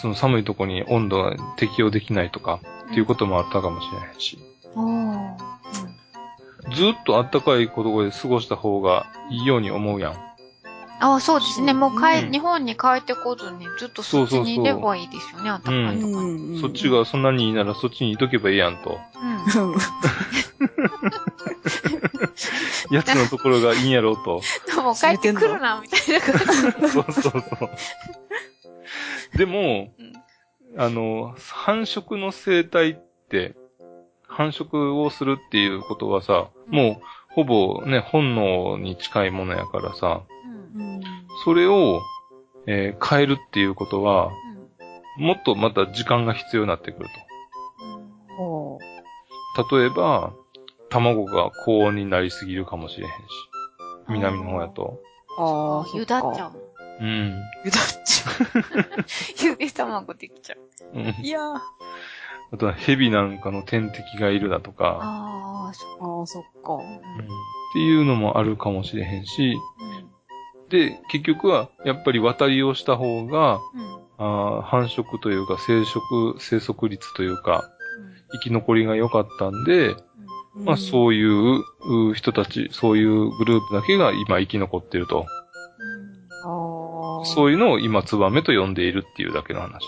[0.00, 4.38] その寒いとこに温度が適応できないとかっていうこともあったかもしれないし。
[6.74, 10.33] ずっと暖かいところで過ごした方がいいように思うやん。
[11.04, 11.74] ああ、そうですね。
[11.74, 16.54] もう帰、うん日本に帰ってこずに、ずっとそっちにいればいいですよね、あったかいとこに。
[16.54, 18.98] うんそっちがそんなにいいならそっちにいとけばいいやんと。
[19.22, 19.26] う
[19.60, 19.74] ん。
[22.96, 24.40] やつのところがいいんやろうと。
[24.66, 26.46] でも帰ってくるな、みたいな感じ。
[26.88, 27.70] そうそうそう。
[29.36, 29.92] でも、
[30.78, 32.96] あの、繁殖の生態っ
[33.28, 33.54] て、
[34.26, 40.22] 繁殖をするっていうことはさ、もう、ほぼね、本能に近いものやからさ。
[41.44, 42.00] それを、
[42.66, 44.30] えー変えるっていうことは、
[45.18, 45.24] うん。
[45.26, 47.08] もっとまた時間が必要になってくる
[48.36, 48.78] ほ
[49.56, 49.76] と。
[49.76, 50.32] 例えば、
[50.88, 53.14] 卵が高温になりすぎるかもしれへんし。
[54.08, 55.00] 南の方やと。
[55.38, 55.40] う。
[55.40, 56.52] ああ、ゆだっちゃう。
[56.52, 57.04] う。
[57.04, 57.42] うん。
[57.64, 58.30] ゆだっちゃ
[59.44, 60.98] ゆで卵できちゃう。
[60.98, 61.14] うんう。
[61.22, 61.60] いやー。
[62.52, 66.74] あとは蛇なんかの天敵がいるだとか、ああ、そああ、そっか。
[66.74, 69.56] うんっていうのもあるかもしれへんし、う。
[70.68, 74.04] で、結局は、やっぱり渡りをした方が、うん。
[74.16, 77.70] あー繁殖というか生殖、生息率というか、
[78.32, 79.94] 生き残りが良かったんで、
[80.54, 81.64] まあそういう
[82.10, 85.26] う人たち、そういうグループだけが今生き残ってると。
[86.44, 87.24] ああ。
[87.24, 89.84] そういうのを今ツバメと呼んでいるっていうだけの話。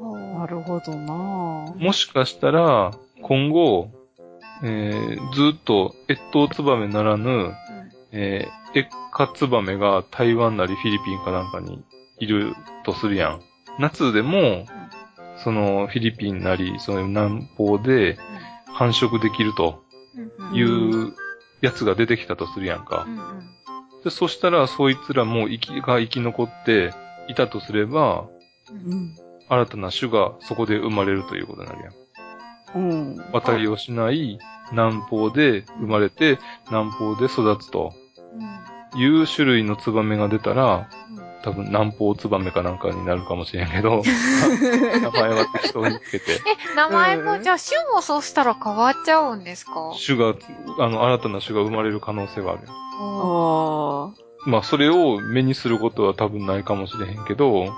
[0.00, 0.38] うん。
[0.38, 3.90] なるほどなもしかしたら、今後、
[4.64, 7.52] えーずっと越冬ツバメならぬ、
[8.12, 11.82] えー、エッカツバメが台湾なりフィリピンかなんかに
[12.18, 13.40] いるとするやん。
[13.78, 14.66] 夏でも、
[15.42, 18.18] そのフィリピンなり、その南方で
[18.66, 19.82] 繁殖できると
[20.38, 20.54] うん。
[20.54, 21.14] いう
[21.62, 23.10] やつが出てきたとするやんかう。
[23.10, 23.40] ん。
[24.04, 26.92] でそしたら、そいつらも生き、が生き残って
[27.28, 28.26] いたとすれば、
[28.70, 29.14] うん。
[29.48, 31.82] 新たな種がそこで生まれるということになる
[32.74, 32.90] やん。
[32.90, 33.32] うん。
[33.32, 34.38] 渡りをしない
[34.70, 36.38] 南方で生まれて、
[36.70, 37.94] 南方で育つと
[38.96, 40.88] いう種類のツバメが出たら、
[41.42, 44.02] 多分南方ツバメかなんかになるかもしれんけど、
[45.02, 46.32] 名前は適当につけて、
[46.72, 49.72] え、名前も、じゃあ、種もそうしたら変わっちゃうんですか？
[50.06, 50.34] 種が、
[50.78, 52.68] あの、新たな種が生まれる可能性はあるよ。
[53.00, 54.22] ああ。
[54.44, 57.70] まあ、それを目にすることは多分ないかもしれへんけど、うん。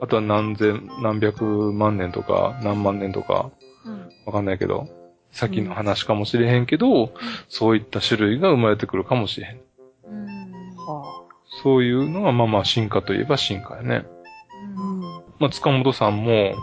[0.00, 3.50] あとは何千、何百万年とか、何万年とか、
[3.86, 4.08] うん。
[4.26, 4.88] わかんないけど、
[5.32, 7.12] 先の話かもしれへんけど、
[7.48, 9.52] そういった種類が生まれてくるかもしれへん。
[9.54, 9.60] うん。
[11.62, 14.04] はそういうのが、まあまあ進化といえば進化やね。
[14.76, 14.80] あ。
[14.80, 15.00] うん。
[15.38, 16.54] まあ、塚本さんも、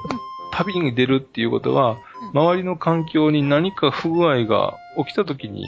[0.51, 1.97] 旅に出るっていうことは、
[2.33, 5.65] 周りの環境に何か不具合が起きた時に、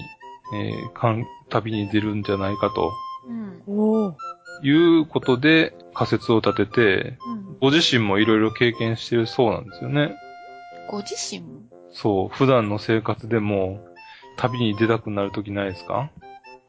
[0.54, 2.91] えーかん旅に出るんじゃないかと
[3.28, 3.63] うん。
[3.67, 4.15] おお。
[4.63, 7.58] いうことで仮説を立てて、うん。
[7.62, 10.13] ご自身もいろいろ経験してるそうなんですよね。
[10.89, 11.41] ご自身？
[11.41, 11.62] も
[11.94, 13.86] そう、普段の生活でも
[14.38, 16.10] 旅に出たくなる時ないですか？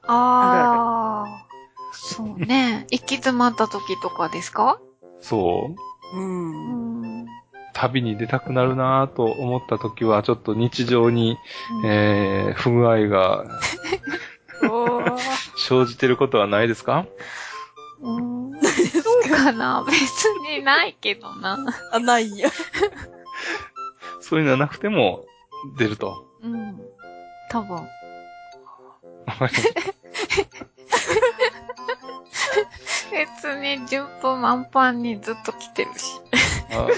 [0.06, 1.46] ああ。
[1.92, 2.86] そうね。
[2.90, 4.78] 行き詰まった時とかですか？
[5.20, 5.70] そ
[6.14, 6.18] う。
[6.18, 7.22] うん。
[7.22, 7.26] ん。
[7.74, 11.38] 旅に出たくなるなぁと思った時は、ちょっと日常に、
[11.84, 13.44] えー、不具合が
[15.56, 17.06] 生じてることはないですか？
[18.00, 18.52] うん。
[18.60, 18.68] そ
[19.26, 20.24] うかな別
[20.56, 21.58] にないけどな。
[21.92, 22.50] あ、ないんや。
[24.20, 25.24] そういうのはなくても
[25.78, 26.24] 出ると。
[26.42, 26.80] うん。
[27.50, 27.86] 多分。
[33.12, 36.20] 別に順風満帆にずっと来てるし。
[36.72, 36.86] あ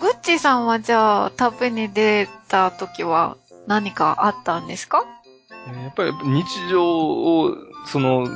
[0.00, 5.04] グッチーさんはじゃあ、旅に出た時は何かあったんですか？
[5.66, 7.54] やっぱり日常を、
[7.86, 8.26] その、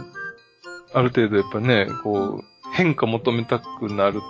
[0.92, 4.20] ある程度やっぱね、こう、変化求めたくなる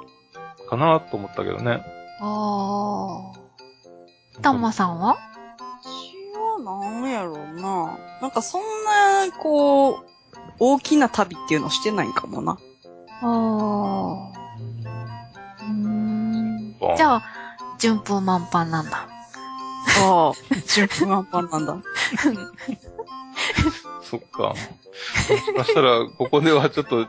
[0.70, 1.82] かなと思ったけどね。
[2.20, 3.32] あ
[4.38, 4.40] あ。
[4.40, 5.16] たまさんは？
[5.82, 7.98] 私はなんやろうな。
[8.22, 10.04] なんかそんな、こう、
[10.58, 12.52] 大きな旅っていうのしてないかもな。
[12.52, 12.56] あ
[13.22, 13.28] あ。
[15.60, 17.22] うーんじゃあ、
[17.78, 19.08] 順風満帆なんだ。
[20.00, 20.32] ああ、
[20.66, 21.76] 順風満帆なんだ。
[24.02, 24.48] そっか。
[24.48, 27.06] もしかしたら、ここではちょっと違う、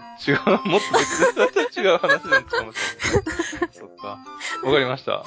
[0.66, 2.78] もっと別で違う話になったかもし
[3.12, 3.20] れ
[3.62, 3.70] ない。
[3.72, 4.20] そっか。
[4.64, 5.24] わかりました。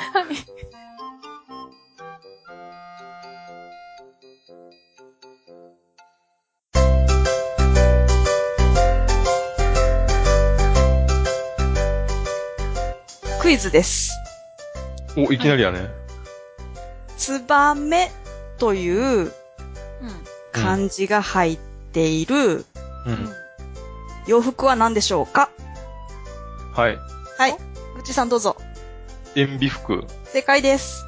[13.49, 14.13] クイズです。
[15.17, 15.89] お、いきなりやね。
[17.17, 18.11] ツバメ
[18.59, 19.33] といううん。
[20.53, 21.59] 漢字が入っ
[21.93, 22.65] ているう
[23.07, 23.33] うんん。
[24.27, 25.49] 洋服は何でしょうか？
[26.75, 26.99] はい。
[27.39, 27.57] はい。
[27.97, 28.55] ぐちさんどうぞ。
[29.35, 30.05] 塩ビ服。
[30.25, 31.07] 正解です。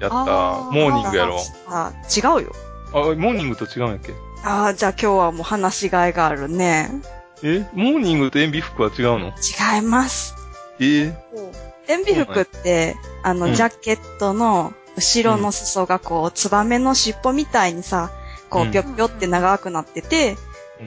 [0.00, 1.38] やったあーモーニングやろ。
[1.68, 2.52] あ、違うよ。
[2.94, 4.14] あ、モーニングと違うんやっけ？
[4.46, 6.88] ああ、じゃあ今日はもう話しがいがあるね。
[7.42, 9.26] えモーニングと塩ビ服は違うの？
[9.76, 10.34] 違います。
[10.78, 11.14] えー、
[11.88, 18.10] 塩ビ服って、あの、うんジャケットの後ろの裾がこう、ツバメの尻尾みたいにさ、
[18.50, 20.36] こうぴょぴょって長くなってて、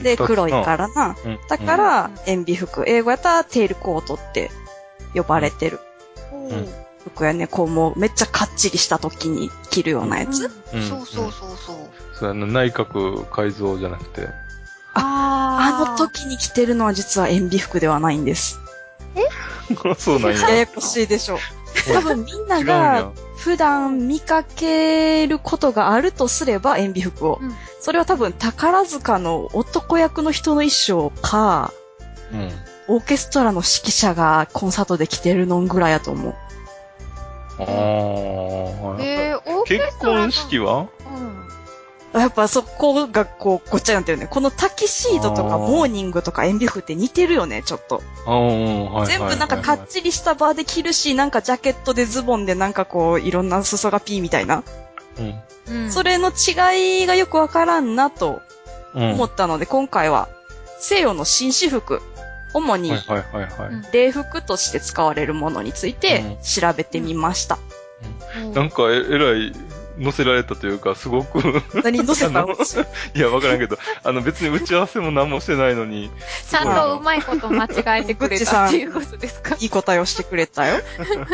[0.02, 1.16] で、黒いからな。
[1.26, 2.84] うんだから、塩ビ服。
[2.88, 4.52] 英語やったらテールコートって
[5.14, 5.80] 呼ばれてる
[6.34, 6.68] ん
[7.04, 7.48] 服やね。
[7.48, 10.52] こう、もうめっちゃかっちりした時に着るようなやつ。
[10.74, 11.78] うんそうそうそうそう。
[12.14, 14.28] そうやな、内閣改造じゃなくて。
[14.94, 18.60] ああの時に着てるのは実は塩ビ服ではないんです。
[19.98, 20.50] そうなんや。
[20.50, 21.40] ややこしいでしょう。
[21.94, 23.12] 多分みんながや。
[23.38, 27.40] 普段見かけることがあるとすれば塩ビ服を。
[27.42, 31.72] うんそれは多分宝塚の男役の人の衣装か、
[32.34, 32.52] うん。
[32.90, 36.36] オーケストラの指揮者がコンサートで着てるのぐらいやと思う。
[37.60, 37.66] ああ。
[39.02, 40.88] えー、オーケ結ストラの婚式は？
[41.06, 41.49] うん。
[42.22, 44.28] やっぱそこがこう、ごっちゃになってるね。
[44.28, 48.02] このタキシードとかモーニングとか塩ビ服って似てるよね、ちょっと。
[49.08, 54.64] 全部なんかかっちりしたバーで着るし、なんかジャケットでズボンでなんかこう、いろんな裾がピーみたいな。
[55.18, 55.42] うん。
[55.68, 55.92] うん。
[55.92, 58.42] それの違いがよくわからんなと
[58.96, 59.12] うん。
[59.12, 60.30] 思ったので、今回は
[60.80, 62.02] 西洋の紳士服、
[62.54, 62.92] 主に
[63.92, 67.56] 礼服として使われるものについて調べてみました。
[67.56, 67.80] うん
[68.54, 69.52] なんかえ、えらい、
[70.00, 72.54] 乗せられたというか、すごく、何載せたあの？
[73.14, 76.10] いや、わからんけど、あの、別に打ち合わせも何もしてないのに、
[76.50, 79.56] ちゃんとうまいこと間違えてくれたっていうことですか？
[79.60, 80.82] いい答えをしてくれたよ。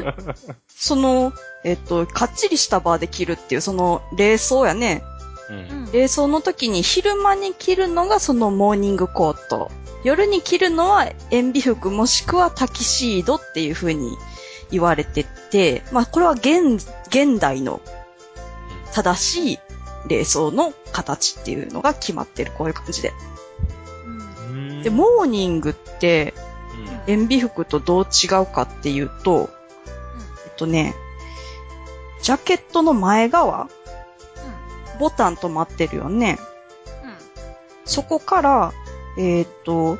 [0.67, 5.03] その、えっと、かっちりしたバーで着るっていう、その、礼装やね。
[5.49, 5.91] うん。
[5.91, 9.71] 礼装の時に昼間に着るのがそのモーニングコート。
[10.03, 14.15] 夜に着るのは塩ビ服もしくはタキシードっていう風に
[14.69, 16.75] 言われてて、まあこれは現、
[17.07, 17.81] 現代の
[18.95, 19.59] 正しい
[20.07, 23.11] 礼装の形っていうのが決まってる、こういう感じで。
[24.47, 26.33] うんで、モーニングって
[27.05, 29.49] 塩ビ服とどう違うかっていうと、
[30.45, 30.95] えっとね、
[32.21, 33.67] ジャケットの前側、
[34.97, 36.39] ボタン止まってるよね。
[37.83, 38.73] そこから、
[39.17, 39.97] えっ、と、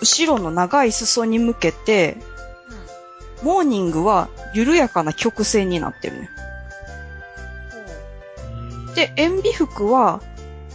[0.00, 2.16] 後ろの長い裾に向けて、
[3.42, 6.30] モーニングは緩やかな曲線になってるね。
[8.96, 10.20] で、塩ビ服は、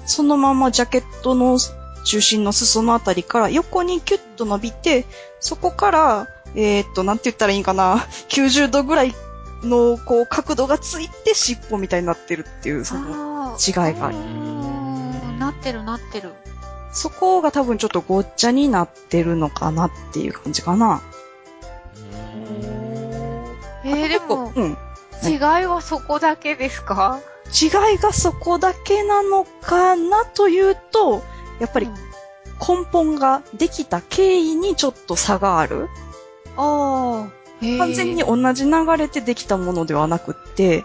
[0.06, 1.58] そのままジャケットの
[2.06, 5.06] 中心の裾のあたりから横にキュッと伸びて、
[5.40, 7.98] そこから、えっ、と、なんて言ったらいいんかな、
[8.30, 9.16] 90度ぐらい
[9.64, 16.32] の、こう、角度がついて尻尾みたいになってるっていう、その、違いがあるうんなってるなってる。
[16.94, 21.02] そこが多分ちょっとごっちゃになってるのかなっていう感じかな。
[23.84, 24.78] えー、でも、うん。
[25.24, 27.20] 違いはそこだけですか？
[27.52, 31.24] 違いがそこだけなのかなというと、
[31.60, 35.90] やっぱり根本ができた経緯にちょっと差がある。
[36.58, 37.42] ああ。
[37.78, 40.84] 完全に同じ流れでできたものではなくって、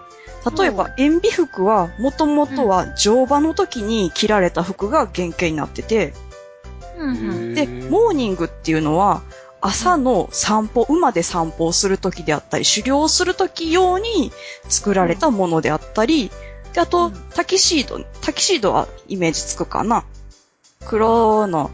[0.58, 6.12] 例えば塩ビ服はもともとは乗馬の時に着られた服が原型になってて。
[7.54, 9.22] で、モーニングっていうのは
[9.60, 14.32] 朝の散歩、馬で散歩をする時であったり、狩猟をする時用に
[14.68, 16.30] 作られたものであったり、
[16.76, 20.04] で、あとうん、タキシード、タキシードはイメージつくかな
[20.84, 21.70] 黒の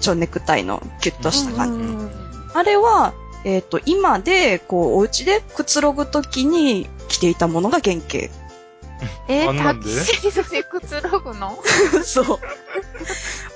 [0.00, 1.84] 蝶ネクタイのキュッとした感じ。
[1.84, 2.24] うん
[2.56, 3.14] あれは、
[3.44, 8.32] えっ、と、今で、こう、お家でくつろぐときに着ていたものが原型。
[9.26, 11.58] えー、タキシードで くつろぐの？
[12.04, 12.38] そう。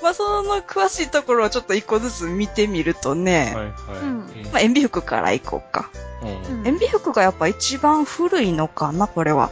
[0.03, 3.73] まあ、その詳しいところをちょっと一個ずつ見てみるとね、はいはい。
[4.01, 4.17] うん
[4.51, 5.89] まあ、塩ビ服から行こうか。
[6.21, 9.49] うんうん塩ビ服がやっぱ一番古いのかな、これは。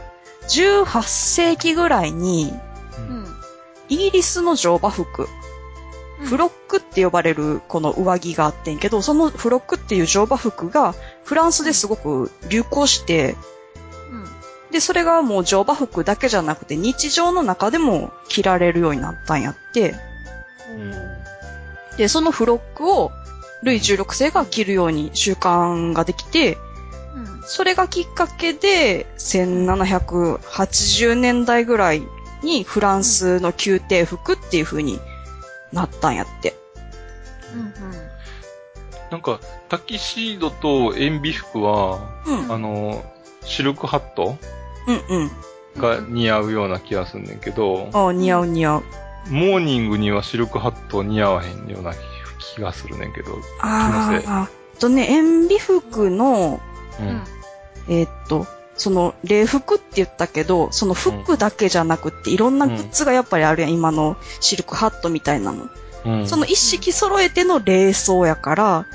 [0.48, 2.54] 18世紀ぐらいに、
[2.98, 3.26] うん。
[3.90, 5.28] イギリスの乗馬服、
[6.20, 13.36] フロックって呼ばれるこの上着があってんけど、そのフロックっていう乗馬服がフランスですごく流行して、
[14.12, 14.26] うん。
[14.72, 19.96] で、それがもう乗馬服だけじゃなくて日常の中でも着られるようになったんやって、
[21.98, 23.12] で、そのフロックを
[23.64, 26.67] ルイ16世が着るように習慣ができて、うん。
[27.48, 32.04] それがきっかけで、1780年代ぐらい
[32.44, 35.00] にフランスの宮廷服っていう風に
[35.72, 36.56] なったんやって。
[37.54, 37.74] うん。
[39.10, 39.40] なんか、
[39.70, 42.52] タキシードと塩ビ服は、うん。
[42.52, 43.06] あの、
[43.46, 44.38] シルクハット
[44.86, 45.32] うんうん。
[45.78, 48.84] が似合うような気がすんねんけど、ああ、似合う似合う。
[49.30, 51.94] モーニングにはシルクハット似合わへんような
[52.40, 53.40] 気がするねんけど。
[53.62, 56.60] あ気のせいあ、あとね、塩ビ服の、
[57.00, 57.24] ううんん。
[57.90, 65.66] えーっと、その、礼服って言ったけど、その服だけじゃなくって、いろんなグッズがやっぱりあるやん、今のシルクハットみたいなの。
[66.06, 66.28] うん。
[66.28, 68.86] その一式揃えての礼装やから、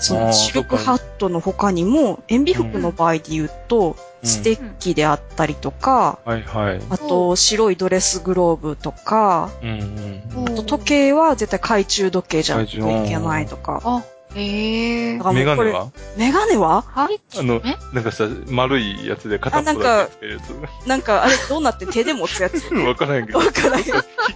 [0.00, 6.80] そのシルクハットの他にも、塩ビ服の場合で言うと、うんステッキであったりとか、はいはい。
[6.90, 10.44] あと白いドレスグローブとか、うんうん。
[10.44, 14.02] あと時計は絶対懐中時計じゃないといけないとか。
[14.34, 15.24] えだ。
[15.24, 15.90] からもうこれメガネは？
[16.16, 16.82] メガネは？
[16.82, 17.20] はい。
[17.38, 20.38] あのえ、なんかさ、丸いやつで片っぽだけつけるや
[20.86, 22.60] なんか、あれどうなって手で持つやつ？
[22.60, 22.72] つ。
[22.74, 23.38] わからへんけど。
[23.38, 23.86] わからん引っ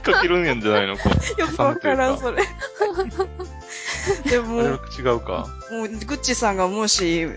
[0.02, 0.96] 掛けるんやんじゃないの？
[0.96, 1.10] こう。
[1.40, 2.42] よくわからん、それ。
[4.28, 5.46] でも、あれは違うか。
[5.70, 7.28] もう、グッチさんがもし、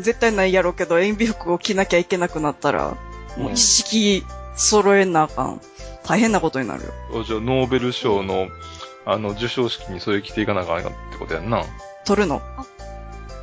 [0.00, 2.96] 絶対ないやろうけど、塩ビ服を着なきゃいけなくなったら、
[3.36, 4.24] もう一式
[4.56, 5.60] 揃えなあかん。
[6.04, 6.88] 大変なことになるよ。
[7.12, 8.48] おじゃあ、ノーベル賞の、
[9.06, 11.62] あの、授賞式にそれ着ていかなあかんってことやんな。
[12.10, 12.42] 取るの？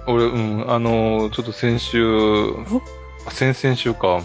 [0.07, 2.51] 俺、うん、あの、ちょっと先週、
[3.25, 4.23] あ先々週か、うん。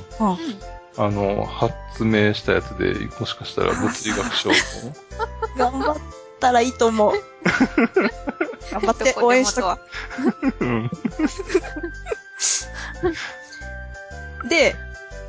[0.96, 4.54] あの、発明したやつで、もしかしたら物理学賞の
[5.70, 5.96] 頑張っ
[6.40, 7.12] たらいいと思う。
[8.72, 9.78] 頑張って応援しとく。
[10.60, 10.90] うん。
[14.48, 14.76] で、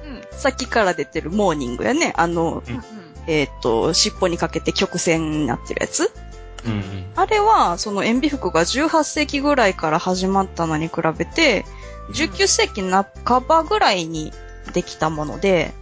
[0.06, 0.22] うん。
[0.32, 2.14] さっきから出てるモーニングやね。
[2.18, 2.84] あの、うん。
[3.28, 6.12] えっ、と、尻尾にかけて曲線になってるやつ。
[6.66, 7.06] うん。
[7.16, 11.66] あれは、その塩ビ服が18世紀ぐらいから始まったのに比べて、
[12.14, 14.34] 19世紀半ばぐらいに
[14.74, 15.74] できたもので、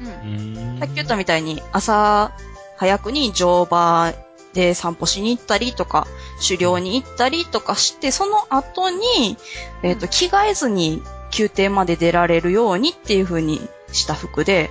[0.00, 0.68] うん。
[0.68, 0.78] うん。
[0.78, 2.32] さっき言ったみたいに朝
[2.76, 4.12] 早くに乗馬
[4.52, 6.06] で散歩しに行ったりとか、
[6.42, 9.36] 狩猟に行ったりとかして、その後に、
[9.82, 11.02] えっ、と、うん着替えずに
[11.36, 13.60] 宮廷まで出られるようにっていう風に
[13.92, 14.70] した服で、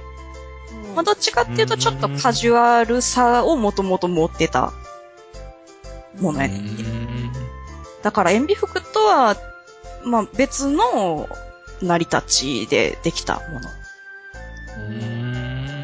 [0.96, 4.74] まあ、どっちかっていうとちょっとカジュアルさをもともと持ってた
[6.20, 6.62] ものやね。
[8.04, 9.36] だから塩ビ服とは、
[10.04, 11.28] まあ別の
[11.82, 13.70] 成り立ちでできたもの。
[14.78, 15.84] うん。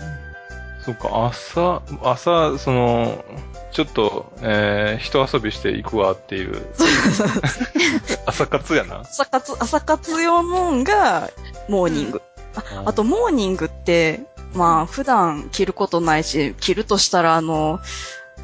[0.84, 3.24] そうか、朝、朝、その、
[3.72, 6.66] ちょっと、えー、人遊びしていくわっていう、
[8.26, 9.02] 朝活やな。
[9.02, 11.30] 朝活、朝活用のんが、
[11.70, 12.22] モーニング。
[12.56, 14.22] ああと、モーニングって、
[14.54, 17.80] まあ、普段着ることないし、着るとしたら、あの、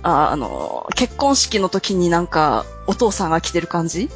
[0.04, 4.10] ああの、結婚式の時になんか、お父さんが着てる感じ？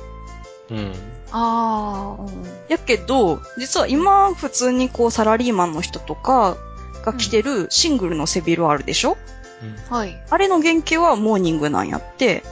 [0.69, 0.93] うん。
[1.31, 2.25] ああ、
[2.67, 6.57] やけど、実は今、普通にこう、サラリーマンの人とか
[7.03, 9.17] が着てるシングルの背広あるでしょ、
[9.89, 10.21] はい。
[10.29, 12.43] あれの原型はモーニングなんやって、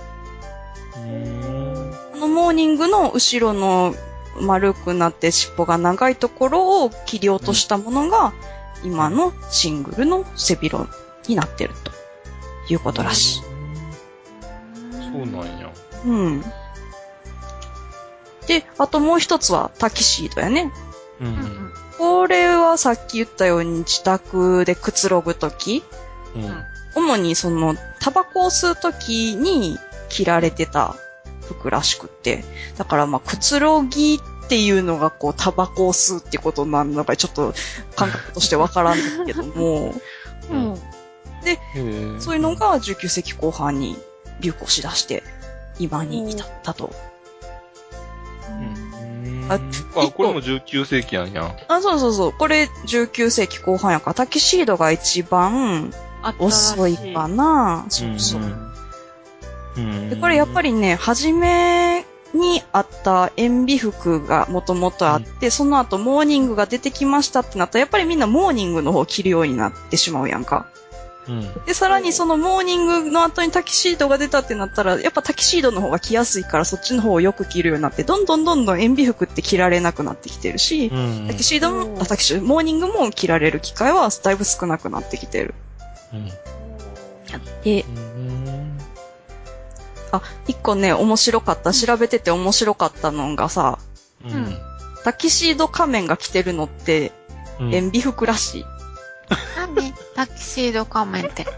[0.95, 1.93] うん。
[2.13, 3.93] あのモーニングの後ろの
[4.39, 8.34] 丸くなって尻尾が長いところを切り落としたものが、
[8.84, 10.89] 今のシングルの背広
[11.28, 11.91] になってると
[12.74, 13.41] いうことらしい。
[14.91, 15.72] そうなんや。
[16.05, 16.43] うん。
[18.47, 20.72] で、あともう一つはタキシードやね。
[21.22, 21.26] う。
[21.26, 21.74] うんん。
[21.97, 25.84] これはさっき言ったように自宅でくつろぐとき、
[26.36, 26.63] うん。
[26.95, 29.78] 主にそのタバコを吸うときに
[30.09, 30.95] 着られてた
[31.41, 32.43] 服らしくって、
[32.78, 37.53] だからまあくつろぎっていうのがこうタバコを吸うってことなのかちょっと
[37.95, 39.93] 感覚としてわからんですけども、
[40.49, 40.76] うん。
[41.51, 43.97] へーそういうのが19世紀後半に
[44.39, 45.23] 流行しだして、
[45.79, 46.93] 今に至ったと。
[48.49, 49.47] うん。
[49.49, 51.55] ああ、これも19世紀やんや。
[51.67, 52.33] あ、そうそうそう。
[52.33, 55.93] これ19世紀後半やから、タキシードが一番
[56.39, 57.85] 遅いかな。
[57.89, 58.41] そうそう。
[58.41, 58.47] んう
[59.77, 70.67] うんで、これやっぱりね、初めにあった燕尾服がもともとあって、その後モーニングが出てきましたってなったら、やっぱりみんなモーニングの方を着るようになってしまうやんか。
[71.28, 71.65] うん。
[71.65, 81.28] で、さらにそのモーニングの後にタキシードが出たってなったら、やっぱタキシードの方が着やすいからそっちの方をよく着るようになって、どんどんどんどん燕尾服って着られなくなってきてるし、うん。
[81.28, 85.53] タキシードも、あ、タキシード、モーニングも着られる機会はだいぶ少なくなってきてる。
[86.13, 86.32] うん。
[87.63, 88.78] で、うん。
[90.11, 93.80] あ、一個ね、面白かった、調べてて面白かったのがさ、
[94.26, 94.57] うん。
[95.03, 97.11] タキシード仮面が着てるのって、
[97.59, 98.65] うん塩ビ服らしい。
[99.55, 101.43] 何タキシード仮面って。
[101.45, 101.55] タキ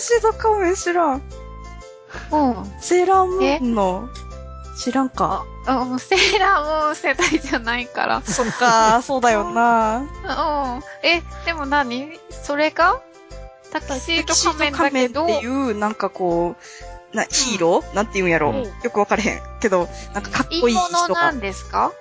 [0.00, 1.16] シード仮面知らん。
[1.16, 1.22] うん。
[2.80, 4.08] セーラームーンの、
[4.78, 5.44] 知らんか。
[5.66, 8.22] うセーラームーン世代じゃないから。
[8.22, 9.98] そっか、そうだよな。
[9.98, 10.06] うん。
[11.02, 12.18] え、でも何？
[12.30, 13.00] それが？
[13.72, 16.56] タキシード仮面だけど、っていう、なんかこ
[17.12, 19.42] う、な、ヒーロー、なんて言うんやろ、うんよくわかれへん。
[19.60, 21.40] けど、なんかかっこいいいいもの人がなん。
[21.40, 21.92] ですか？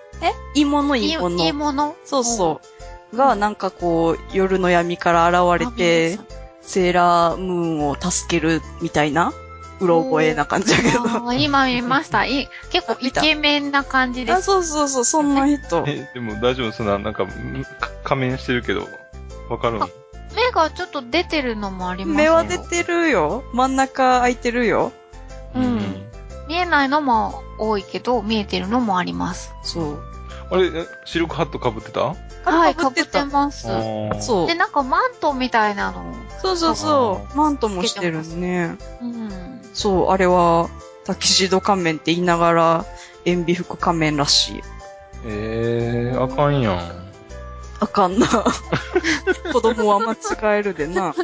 [0.56, 1.44] いいもの、いいいもの。
[1.44, 1.96] いいもの？
[2.06, 2.73] そうそう。
[3.14, 6.20] が、なんかこう、夜の闇から現れて、
[6.62, 9.34] セーラームーンを助けるみたいな、
[9.80, 11.34] うろ覚えな感じだけど。
[11.34, 12.26] 今見ました。
[12.26, 14.44] い結構イケメンな感じであ、す。
[14.44, 15.84] そうそうそう、そんな人。
[15.88, 17.26] え、でも大丈夫そんな、なんか、
[18.04, 18.88] 仮面してるけど、
[19.50, 19.90] わかるんあ
[20.36, 23.44] 目がちょっと出てるのもあります目よは出てるよ。
[23.54, 24.92] 真ん中開いてるよ。
[25.56, 25.80] うん
[26.48, 29.54] 見えないのも多いけど、見えてるのもあります。
[29.64, 30.00] そう。
[30.52, 32.16] あれ、えシルクハット被ってた？
[32.44, 33.68] はい、かぶって被ってたます。
[33.68, 34.22] う。
[34.22, 34.56] そうで、。
[34.56, 36.14] なんかマントみたいなの。
[36.42, 37.38] そうそうそう。
[37.38, 38.76] マントもしてるね。
[39.02, 39.62] うん。
[39.74, 40.70] そう、あれは、
[41.06, 42.86] タキシード仮面って言いながら、
[43.26, 44.62] 塩ビ服仮面らしい。
[45.26, 47.04] ええー、あかんやん。
[47.80, 48.28] あかんな。
[49.52, 51.16] 子供は間違えるでな。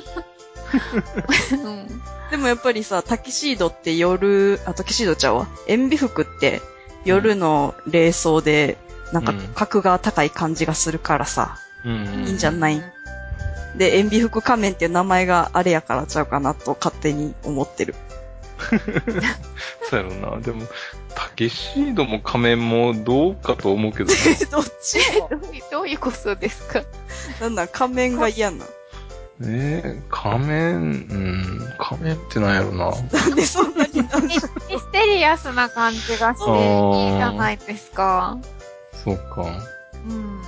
[1.64, 5.48] うんでもやっぱりさ、タキシードって夜、あ、タキシードちゃうわ。
[5.68, 6.62] 塩ビ服って
[7.04, 8.78] 夜の冷装で、
[9.12, 11.57] なんかうん格が高い感じがするからさ。
[11.86, 12.26] うん。
[12.28, 12.82] いいんじゃない？
[13.78, 17.95] で、塩ビ服仮面っていう名前があれやからちゃうかなと勝手に思ってる。
[19.89, 20.41] そうやろな。
[20.41, 20.64] でも、
[21.16, 24.16] タキシードも仮面もどうかと思うけどな。
[24.51, 24.97] どっち？
[25.30, 26.82] どういうどういうことですか？
[27.39, 28.66] なんなん仮面が嫌な。
[29.41, 32.91] えー、仮面、うん、仮面ってなんやろな。
[32.91, 38.38] なんでそんなにミミステリアスな感じがしていいじゃないですか。
[39.04, 39.45] そうか。
[40.08, 40.41] うん。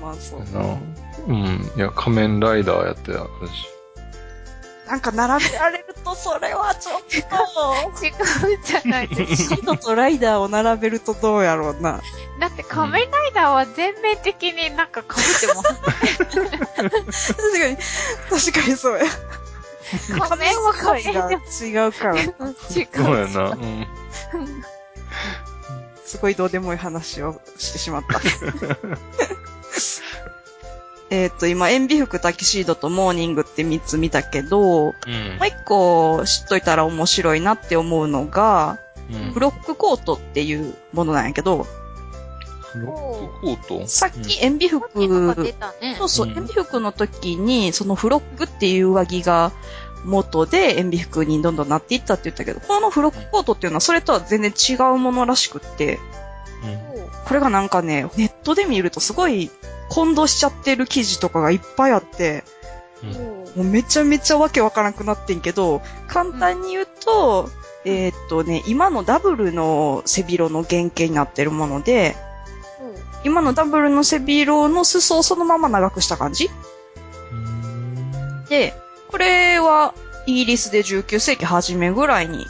[0.00, 0.40] まあそう。
[0.40, 0.78] な。
[1.28, 1.70] うん。
[1.76, 3.18] いや、仮面ライダーやってた
[3.52, 3.72] し。
[4.86, 8.04] なんか並べられるとそれはちょっと。
[8.04, 8.10] 違
[8.54, 9.56] うじゃないですか。
[9.56, 12.00] シートとライダーを並べるとどうやろうな。
[12.40, 15.62] だって仮面ライダーは全面的になんか被ってま
[17.12, 17.34] す。
[17.34, 19.04] 確かに、確かにそうや。
[20.28, 22.16] 仮面は仮面違うから。
[22.20, 22.32] 違う。
[22.94, 23.50] そうやな。
[23.50, 23.86] うん。
[26.04, 28.20] すごいどうでもいい話をしてしまった。
[31.10, 35.12] えっと、今、塩ビ服、タキシードとモーニングって3つ見たけど、もうん。
[35.12, 38.78] う1個知っといたら面白いなって思うのが、
[39.12, 39.32] うん。
[39.34, 41.66] ブロックコートっていうものなんやけど、
[42.74, 43.86] ロックコート？
[43.86, 45.96] さっき塩ビ服、なん。
[45.98, 46.34] そうそう、うん。
[46.34, 49.52] 塩ビ服の時に、そのフロックっていう上着が
[50.04, 56.00] 元で塩ビ服にどんどんなっていったって言ったけど、このフロックコートっていうのはそれとは全然違うものらしくって、
[56.64, 57.02] うん。
[57.26, 59.50] これがなんかね、ネットで見るとすごい
[59.88, 62.44] 混同しちゃってる記事とかがいっぱいあって、
[63.02, 63.10] うん。
[63.10, 67.50] もうめちゃめちゃわけわからなくなってんけど、簡単に言うと、
[67.84, 72.16] えーっとね、今のダブルの背広の原型になってるもので、
[73.24, 76.50] 今のダブルの背広の裾をそのまま長くした感じ。
[77.32, 78.44] うん。
[78.46, 78.74] で、
[79.12, 79.94] これは
[80.26, 82.46] イギリスで19世紀初めぐらいに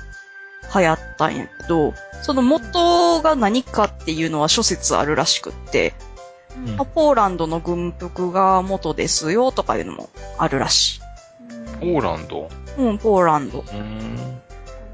[0.75, 1.93] 流行ったんやけど、
[2.23, 5.93] その元が何かっていうのは諸説あるらしくって、
[6.57, 10.09] うんまあポーランドの軍服が元ですよとかいうのも
[10.39, 11.01] あるらし
[11.81, 12.49] ポーランド？
[12.79, 12.81] い。
[12.83, 13.65] うん、ポーランド。
[13.67, 14.41] うん。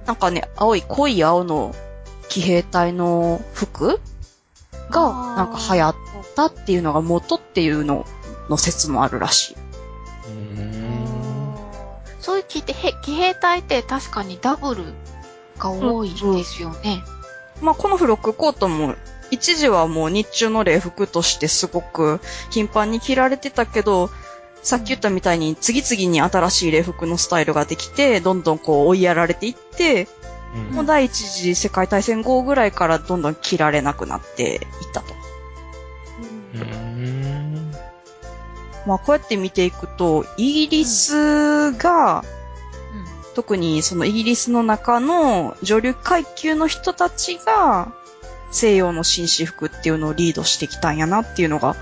[0.06, 1.74] なんかね、青い、濃い青の
[2.30, 4.00] 騎兵隊の服
[4.90, 5.94] がなんか流行っ
[6.34, 8.06] たっていうのが元っていうの
[8.48, 9.56] の説もあるらしい。
[12.28, 12.34] うん。
[12.34, 14.84] そういう騎兵騎兵隊って確かにダブル
[15.58, 17.02] が多いですよね。
[17.60, 18.94] まあ、このフロックコートも、
[19.30, 22.20] 一時はもう日中の礼服としてすごく
[22.50, 24.10] 頻繁に着られてたけど、
[24.62, 30.08] さっき言ったみたいに次々に新しい礼服のスタイルができて、どんどんこう追いやられていって、
[30.54, 34.60] うんもう第一次世界大戦後ぐらいからどんどん着られなくなっていっ
[34.94, 35.14] たと。
[36.54, 36.87] うん。
[38.88, 42.24] まあこうやって見ていくと、イギリスが
[43.34, 47.92] 特にそのイギリスの中の女流階級の人たちが
[48.50, 51.76] 西洋の紳士服っていうのをリードしてきたんやなっていうのが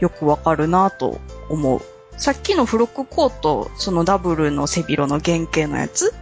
[0.00, 1.18] よくわかるなと
[1.48, 1.80] 思う。
[2.18, 6.12] さっきのフロックコート、そのダブルの背広の原型のやつ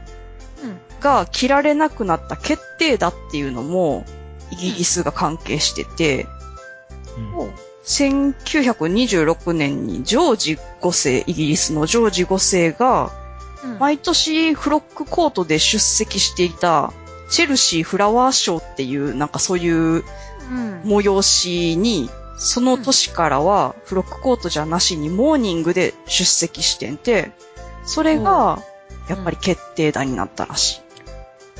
[1.00, 4.06] が着られなくなった決定だっていうのも
[4.52, 6.28] イギリスが関係してて、
[7.36, 13.10] うん1926年にジョージ5世、イギリスのジョージ5世が、
[13.64, 16.92] うん毎年フロックコートで出席していた、
[17.30, 20.82] チェルシーフラワーショーっていう、なんかそういううん。
[20.84, 27.30] 催しに、その年からはフロックコートじゃなしにモーニングで出席してんて、
[27.84, 28.60] それが、
[29.08, 30.82] やっぱり決定打になったらし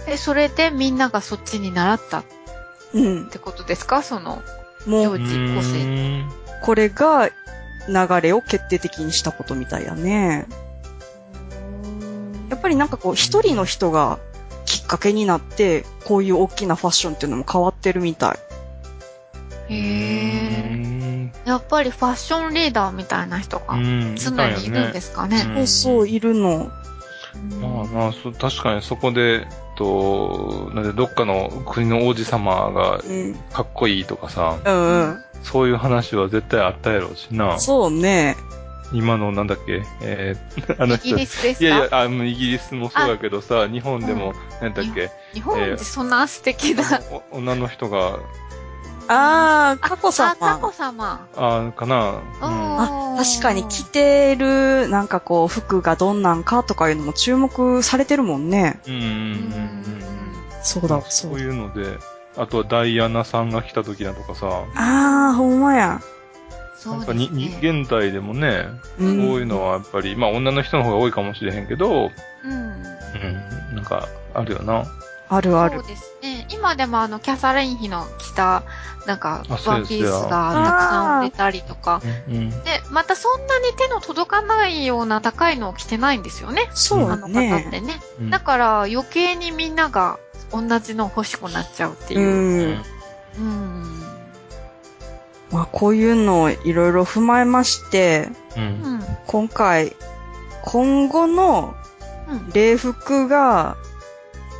[0.08, 2.24] え、それでみんながそっちに習ったっ
[2.94, 2.98] い。
[2.98, 3.30] うん。
[3.30, 4.02] てことですか？
[4.02, 4.42] その、
[4.86, 6.24] もう、ジョージ個性
[6.62, 7.28] これが
[7.88, 10.46] 流れを決定的にしたことみたいやね。
[12.48, 14.18] やっぱりなんかこう、一人の人が
[14.66, 18.38] きっかけになって、こういう大きなファッションっていうのも変わってるみたい。
[19.68, 20.76] へうえ。
[20.76, 25.44] んやっぱりファッションリーダーみたいな人がうん常にいるんですかね。
[25.56, 26.70] うんそうそう、いるの。
[27.60, 29.46] まあまあ、そ確かにそこで、
[29.76, 33.34] と、なんでどっかの国の王子様がうん。
[33.52, 35.24] かっこいいとかさ、うんうん。
[35.42, 37.58] そういう話は絶対あったやろうしな。
[37.58, 38.36] そうね。
[38.92, 41.08] 今のなんだっけ、えー、 あの人。
[41.08, 41.66] イギリスですか？
[41.66, 47.00] いやいや、あの、イギリスもそうだけどさ、日本でも、なんだっけ、日本ってそんな素敵な。
[47.30, 48.18] お女の人が、
[49.08, 50.30] あー、過去様。
[50.30, 51.26] あ、タコ様。
[51.36, 58.80] あかな、うん、あ、確かに着てる、なんかこう、服がどんなんかとかいうのも注目されてるもんね。
[58.86, 60.02] うんうんうんうん。
[60.62, 61.40] そうだ、そそうう。
[61.40, 61.98] いうので、
[62.36, 65.88] あとはダイアナさんが来た時だとかさ、あー、ほんまや。
[65.88, 66.02] なんか
[66.78, 67.80] そうですに、にね。
[67.80, 68.64] 現代でもね、
[68.98, 69.02] う。
[69.02, 72.10] そうんいうのはやっぱり、まあ女の人の方が多いかもしれへんけど、
[72.44, 72.52] うん。
[72.52, 74.84] うん、なんか、あるよな。
[75.28, 75.78] あるある。
[75.80, 76.31] そうですね。
[76.52, 78.62] 今でもあの、キャサリン妃の着た、
[79.06, 82.00] なんかワンピースがたくさん売れたりとか。
[82.28, 82.50] うん。
[82.50, 82.56] で、
[82.90, 86.70] またそんなに手の届かないような高いのを着てないんですよね。
[86.72, 87.80] そうだあの方ってね。
[87.80, 88.00] ね。
[88.20, 90.18] うんだから余計にみんなが
[90.52, 92.76] 同じの欲しくなっちゃうってういう。
[92.76, 92.82] ん。
[93.38, 94.02] うん。
[95.50, 98.60] まあ、こういうのをいろいろ踏まえまして、う。
[98.60, 98.66] うん
[98.98, 99.02] ん。
[99.26, 99.96] 今回、
[100.62, 101.74] 今後の
[102.28, 102.50] うん。
[102.52, 103.76] 礼服が、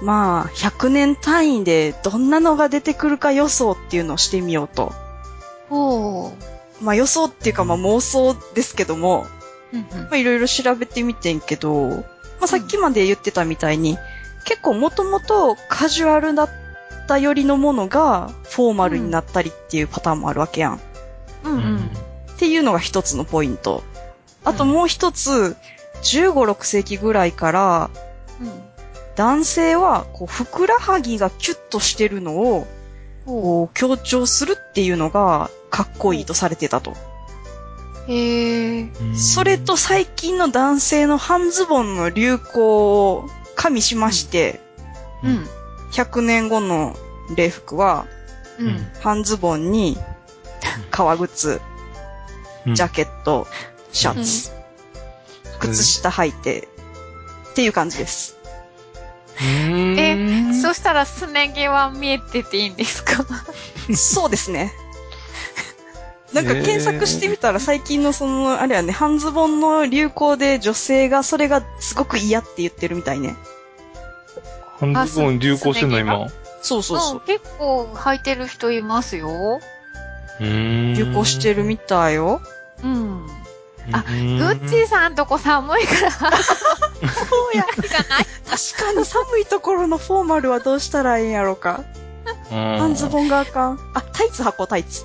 [0.03, 4.93] まあ、100年単位でどんなのが出てくるか予想っていうのをしてみようと。
[5.69, 6.33] ほ
[6.81, 6.85] う。
[6.85, 9.27] まあ予想っていうかまあ妄想ですけども、
[9.73, 12.05] うんうんまあいろいろ調べてみてんけど、ま
[12.43, 13.97] あさっきまで言ってたみたいに、
[14.45, 16.51] 結構もともとカジュアルだっ
[17.07, 20.81] たよりのものがフォーマルになったりっていうパターンもあるわけやん。
[21.45, 21.79] うんうん。
[21.79, 21.81] っ
[22.39, 23.85] ていうのが一つのポイント。
[24.45, 25.57] あともう一つ、
[26.03, 27.91] 15、6世紀ぐらいから、
[29.17, 32.67] 男性は、こう、ふくらはぎがキュッとしてるのを、
[33.27, 36.95] こう、強調するっていうのが、かっこいいとされてたと。
[38.09, 38.83] へえ。
[38.83, 44.61] うんそれと、最近の男性の半ズボンの流行を加味しまして、
[45.23, 45.47] うん。
[45.93, 46.97] 100年後の
[47.37, 48.07] 礼服は、
[48.59, 48.93] ううんん。
[49.01, 49.99] 半ズボンに、
[50.91, 51.61] 革靴、
[52.67, 53.49] うんジャケット、
[53.93, 54.53] シャツ、
[55.59, 56.69] 靴下履いて、
[57.51, 58.37] っていう感じです。
[59.41, 63.25] え、そしたらすね毛は見えてていいんですか？
[63.97, 64.73] そうですね。
[66.33, 73.37] なんか検索してみたら最近のその、あれはね、半ズボンの流行で女性がそれがすごく嫌って言ってるみたいね。
[74.81, 76.29] 半ズボン流行してんの今。
[76.63, 77.17] そうそうそう。
[77.17, 79.61] ん結構履いてる人いますよ。
[80.41, 82.41] 流流行してるみたいよ。
[82.83, 83.27] うん。
[83.91, 86.57] あググッチーさんとこ寒いから、そ
[87.53, 87.73] うや、が
[88.09, 88.27] ない。
[88.49, 91.85] 確かに寒いところのフォーマルはどうしたらいいんやろか。
[92.51, 93.11] 半ズン。
[93.11, 93.79] ボンがあかん。
[93.95, 95.05] あ、タイツ履こう、タイツ。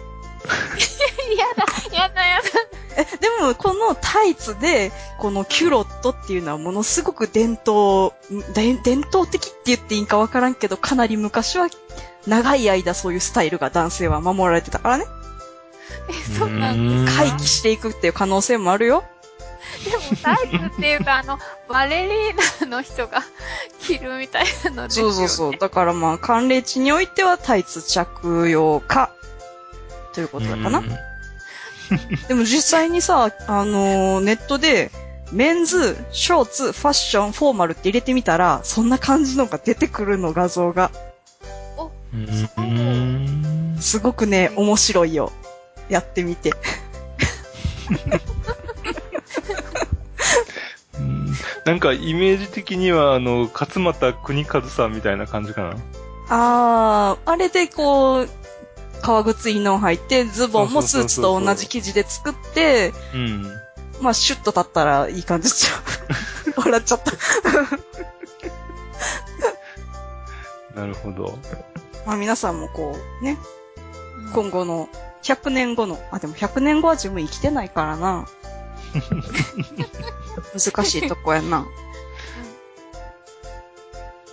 [1.38, 1.66] やだ、
[1.96, 2.48] やだ、やだ。
[2.98, 8.14] え、でも、このタイツで、このキュロットっていうのはものすごく伝統、
[8.54, 11.68] で伝統的って言っていいんかわからんけど、かなり昔は
[12.26, 15.06] 長い間そういうスタイルが男性は守られてたからね。
[16.10, 19.04] え、そうなんです回帰していくっていう可能性もあるよ。
[19.84, 23.24] でもタイツっていうと、あの、 バレリーナの人が
[23.82, 25.14] 着るみたいなのですよ、ね。
[25.14, 25.58] そうそうそう。
[25.58, 29.12] だからまあ、寒冷地においてはタイツ着用か、
[30.14, 30.84] ということだかな。
[32.28, 34.92] でも実際にさ、あのーネットで、
[35.32, 40.92] メンズ、ショーツ、ファッション、フォーマルって入れてみたら、そんな感じのが出てくるの画像が。
[42.58, 43.78] うん。
[43.80, 45.32] すごくね、面白いよ。
[45.90, 46.54] やってみて。
[51.00, 51.34] うん
[51.66, 55.76] なんかイメージ的には、あの、勝俣国和さんみたいな感じかな？
[56.30, 58.30] あー、あれでこう、
[59.02, 63.44] 革靴インノン履いて、ズボンもスーツと同じ生地で作って、うん。
[64.02, 65.78] まあシュッと立ったらいい感じちゃ
[66.58, 66.62] う。
[66.64, 67.02] 笑っちゃっ
[70.74, 70.80] た。
[70.80, 71.38] なるほど。
[72.06, 73.38] まあ皆さんもこう、ね、
[74.34, 74.88] 今後の、
[75.28, 78.28] 100年後の、あ、でも100年後は自分生きてないからな。
[80.56, 81.68] 難しいとこやな。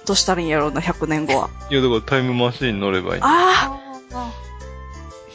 [0.07, 1.51] どうしたらいいんやろうな、100年後は。
[1.71, 3.23] いや、だからタイムマシーン乗ればいい。
[3.23, 3.81] ああ
[4.13, 4.33] あ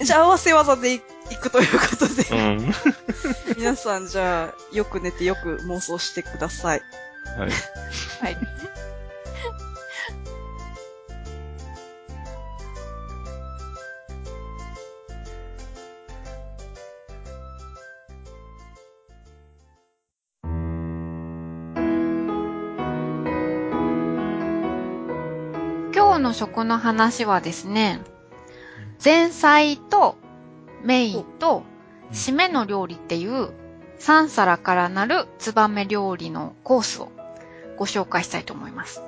[0.01, 0.99] じゃあ合わせ技でい
[1.41, 2.73] くということで、うん。
[3.57, 6.81] 皆さんじゃあ、よく寝てよく妄想してください。
[7.37, 7.49] はい。
[8.21, 8.37] はい。
[26.19, 28.01] 今日の食の話はですね、
[29.01, 30.17] 前菜と
[30.83, 31.63] メインと
[32.11, 33.53] 締めの料理っていう
[33.99, 37.09] 3皿からなるツバメ料理のコースを
[37.77, 39.01] ご紹介したいと思います。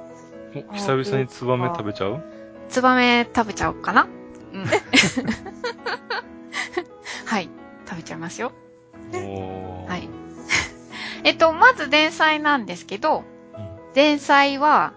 [0.69, 2.23] お久々にツバメ食べちゃう？
[2.69, 4.07] ツバメ食べちゃおうかな？
[4.53, 4.63] うん。
[7.25, 7.49] はい。
[7.89, 8.53] 食べちゃいますよ。
[9.11, 10.07] はい。
[11.27, 14.93] えっと、まず前菜なんですけどうん、前菜は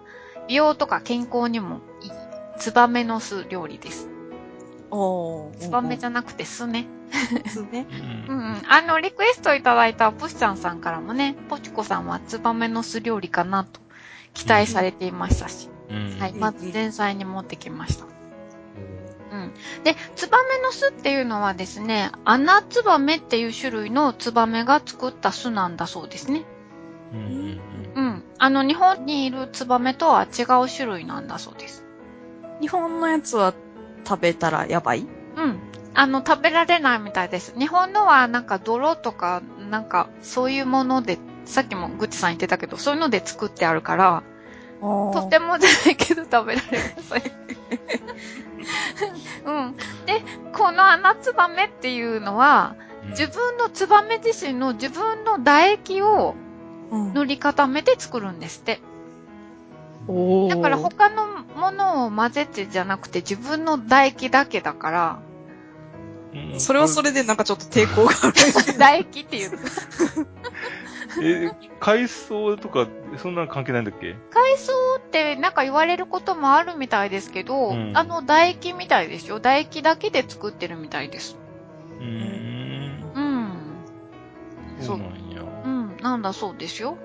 [0.47, 1.81] 美容とか健康にも
[2.57, 4.09] ツバメの巣料理です。
[4.91, 5.57] おー。
[5.57, 6.87] ツバメじゃなくて巣ね。
[7.43, 7.85] ですね。
[8.27, 8.31] う。
[8.31, 8.61] うんんうん。
[8.67, 13.79] あの、リクエストいただいたポシちゃんさんからもね、ポチコさんはツバメの巣料理かなと
[14.33, 16.19] 期待されていましたし、うん。
[16.19, 16.31] はい。
[16.31, 18.05] うんまず前菜に持ってきました。
[19.31, 19.53] うん。
[19.83, 26.45] で、ツバメの巣っていうのはですね、穴ツバメっていう種類のツバメが作った巣なんだそうですね。
[27.13, 27.61] うんうん
[27.95, 28.23] うん。
[28.37, 31.84] あの、日本にいるツバメとは違う種類なんだそうです。
[32.61, 33.53] 日本のやつは
[34.07, 35.07] 食べたらやばい？
[35.35, 35.59] うん。
[35.93, 37.57] あの、食べられないみたいです。
[37.57, 44.23] 日本のはなんか泥とか、なんかそういうもので、さっきもグッチさん言ってたけど、そういうので作ってあるから、
[44.81, 47.31] ととてもじゃないけど食べられません。
[49.45, 49.75] うん。
[50.05, 50.21] で、
[50.53, 53.09] この穴ツバメっていうのは、うん。
[53.11, 56.35] 自分のツバメ自身の自分の唾液を
[56.91, 58.79] うん塗り固めて作るんですって。
[58.81, 58.94] おー
[60.49, 61.25] だから他の
[61.55, 65.19] ものを混ぜてじゃなくて自分の唾液だけだから、
[66.33, 68.33] うんそれはそれでなんかちょっと抵抗がある。
[68.35, 69.57] 唾液っていうの。
[71.23, 72.87] え、海藻とか、
[73.17, 74.15] そんなの関係ないんだっけ？
[74.31, 79.37] 海藻ってなんか言われることもあるみたいですけど、うんあの唾液みたいですよ。
[79.37, 81.37] 唾液だけで作ってるみたいです。
[81.99, 83.11] うーん。
[83.15, 83.51] うん。
[84.81, 85.41] そうなんや。
[85.63, 86.97] うん、なんだそうですよ。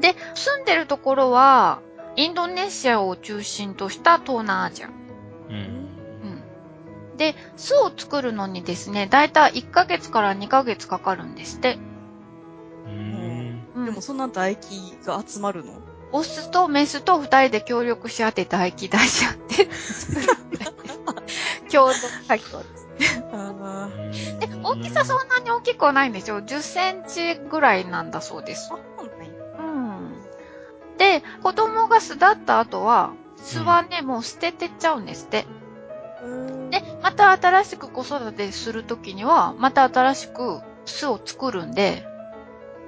[0.00, 1.80] で、住んでるところは、
[2.18, 4.88] インドネシアを中心とした東南アジア。
[4.88, 4.90] う
[5.52, 5.54] ん。
[5.54, 7.16] うん。
[7.16, 11.78] で、巣を作るのにですね、だいたい1ヶ月から2ヶ月かかるんですって。
[12.86, 13.62] うーん。
[13.72, 15.74] うんでもそんな唾液が集まるの？
[16.10, 19.68] オスとメスと二人で協力し合って唾液出し合って。
[21.70, 22.88] 共同作業です。
[23.32, 23.88] あ
[24.40, 26.42] で、大きさそんなに大きくはないんですよ。
[26.42, 28.72] 10センチぐらいなんだそうです。
[29.00, 29.08] うん。
[30.98, 35.46] で、子供が巣立った後は、巣はね、もう捨ててっちゃうんですって。
[36.70, 42.04] で、また新しく子育てするときには、また新しく巣を作るんで、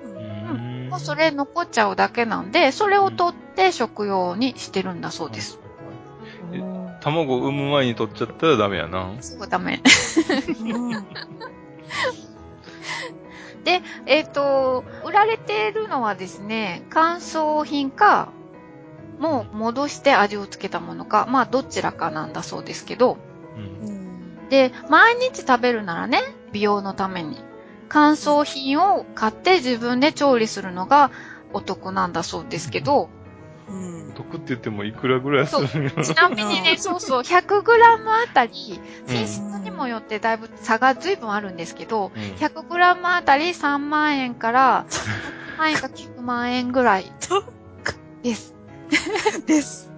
[0.05, 5.59] うーんもうそれ残っちゃうだけなんで、それを取って食用にしてるんだそうです。。
[7.01, 9.11] 卵産む前に取っちゃったらダメやな。
[9.21, 9.81] そうダメ。
[13.61, 18.33] うんで、えっ、と、売られているのはですね、乾燥品か、
[19.19, 23.19] もう戻して味をつけたものか、まあどちらかなんだそうですけど、
[23.57, 24.49] うん。
[24.49, 26.21] で、毎日食べるならね、
[26.53, 27.37] 美容のために、
[27.89, 31.11] 乾燥品を買って自分で調理するのが
[31.53, 33.20] お得なんだそうですけど、うん
[34.15, 37.63] 得って言ってもいくらぐらいするんやろちなみにね、 そうそう、100g
[38.11, 47.13] あたり、品質にもよってだいぶ差が随分あるんですけど、うん 100g あたり3万円から、3万円か9万円ぐらい
[48.23, 48.55] です。
[49.47, 49.91] です。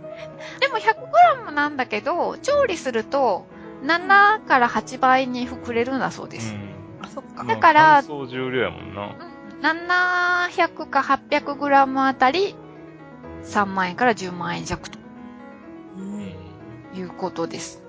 [0.61, 3.47] でも 100g なんだけど、調理すると
[3.85, 6.55] 7から8倍に膨れるんだそうです。
[7.01, 7.45] あ、そっか。
[7.45, 9.17] だからま量やもんな。
[9.63, 12.57] 700か 800g あたり
[13.45, 14.99] 3万円から10万円弱と
[15.99, 17.83] うんいうことです。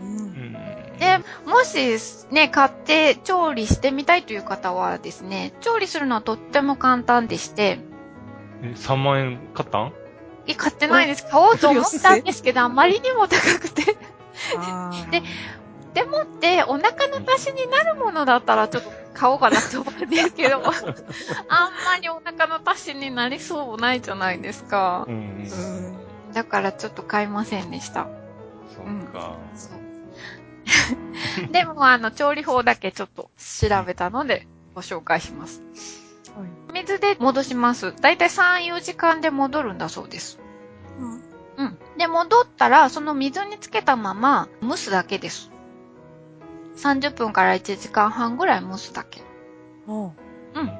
[0.00, 0.52] ううんん。
[0.98, 1.98] で、もし
[2.30, 7.78] ね、買って調理してみたいという方はですね、調理するのはとっても簡単でして、
[8.62, 9.92] え、3万円買ったん？
[10.46, 11.26] え、買ってないです。
[11.26, 13.96] 買おうと思ったんですけど、あまりにも高くて。
[15.10, 15.22] で
[15.94, 25.10] でもって、お腹の足しになるものだったらちょっと買おうかなと思うんですけど、 あんまりお腹の足しになりそうもないじゃないですかう。
[25.10, 25.14] ん。
[25.14, 26.32] うん。
[26.32, 28.08] だからちょっと買いませんでした。
[28.74, 29.36] そうか。
[29.54, 29.84] そう
[31.52, 35.62] でも、あの、調理法だけちょっと調べたので、ご紹介します。
[36.72, 37.94] 水で戻します。
[38.00, 40.40] だいたい3、4時間で戻るんだそうです。
[41.56, 41.78] うん。
[41.96, 45.52] で、戻ったら、その水につけたまま蒸すだけです。
[46.76, 49.22] 30分から1時間半ぐらい蒸すだけ。
[49.86, 50.04] うん。
[50.04, 50.12] うん。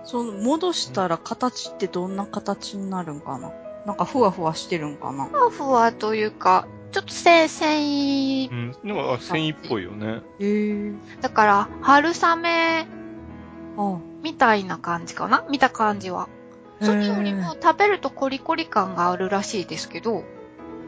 [0.05, 3.53] その、戻したら形ってどんな形になるんかな？
[3.87, 5.27] なんかふわふわしてるんかな？
[5.27, 8.77] ふわふわというか、ちょっとせ繊維う、ん。
[8.85, 10.23] なんか、あ繊維っぽいよね。
[10.39, 10.93] へえ。
[11.21, 12.87] だから、春雨
[13.77, 15.45] あみたいな感じかな？
[15.51, 16.29] 見た感じは。
[16.81, 20.25] それよりも食べるとコリコリ感があるらしいですけど、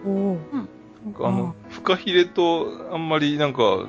[0.05, 0.39] おお。
[0.53, 0.73] なんか
[1.21, 3.87] あの、フカヒレとあんまりなんか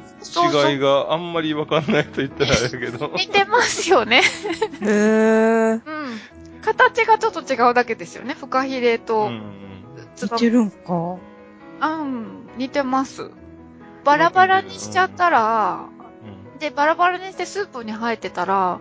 [0.69, 3.11] 違いがあんまりわかんないと言ったらあれだけど。
[3.17, 4.21] 似てますよね。
[4.81, 5.71] へえ。
[5.73, 5.81] うん。
[6.61, 8.33] 形がちょっと違うだけですよね。
[8.33, 9.41] フカヒレうとん。
[10.15, 11.17] ツバ似てるんか？
[11.79, 13.29] あうん、似てます。
[14.03, 15.85] バラバラにしちゃったら、
[16.59, 18.79] で、バラバラにしてスープに入ってたら、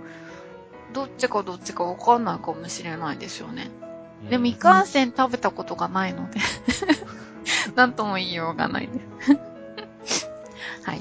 [0.93, 3.71] どっちかどっちかわかんないかもしれないですよね。
[4.23, 4.31] うん。
[4.31, 6.41] でも、いかんせん食べたことがないので、
[7.77, 8.93] なんとも言いようがないで
[10.07, 10.29] す。
[10.85, 11.01] はい。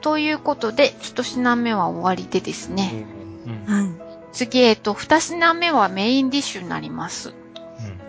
[0.00, 3.06] ということで、一品目は終わりでですうね。
[3.46, 3.68] ん。
[3.68, 3.74] うん。
[3.74, 4.00] うん。
[4.32, 7.34] 次、えっと、二品目はメインディッシュになります。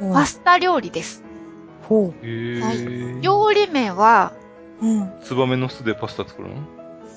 [0.01, 0.13] うん。
[0.13, 1.23] パスタ料理です。
[1.87, 3.21] ほへぇはいー。
[3.21, 4.33] 料理名は、
[4.81, 4.85] う。
[4.87, 5.11] うん。
[5.23, 6.55] ツバメの巣でパスタ作るの？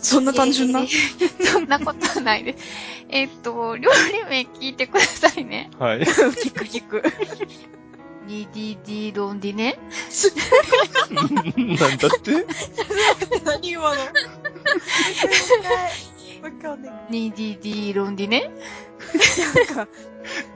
[0.01, 0.80] そんな単純な？
[0.80, 0.82] え。
[0.84, 0.88] ー
[1.47, 2.64] そんなことはないです。
[3.09, 5.70] えっと、料理名聞いてくださいね。
[5.78, 6.01] はい。
[6.01, 7.03] 聞く聞く。
[8.26, 9.78] リディディロンディネ
[11.10, 12.46] なんだって？
[13.44, 13.88] 何今の？
[16.42, 17.06] わかんない。
[17.10, 18.50] ニディディロンディネ
[19.68, 19.88] なんか、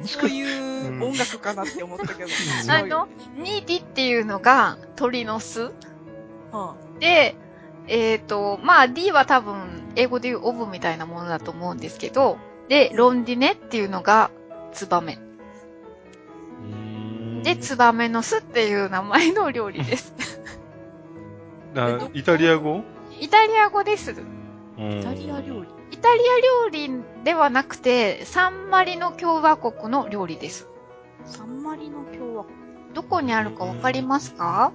[0.04, 2.30] そういう音楽かなって思ったけど。
[2.64, 2.70] うん。
[2.70, 5.72] あの、ニディっていうのが鳥の巣。
[6.52, 7.36] はで、
[7.88, 12.38] えっ、と、まあ D は多分英語で言うオブみたいなものだと思うんですけど、
[12.68, 14.30] で、ロンディネっていうのが
[14.72, 15.18] ツバメ。
[17.46, 20.12] で、ツバメの巣っていう名前の料理です。
[21.74, 22.82] な イタリア語？
[23.20, 24.10] イタリア語です。
[24.10, 24.14] イ
[25.00, 25.68] イタリア料理。
[25.92, 30.68] イタリア料理ではなくて、サンマリノ共和国の料理です。
[31.24, 32.56] サンマリの共和国。
[32.94, 34.72] どこにあるかわかりますか？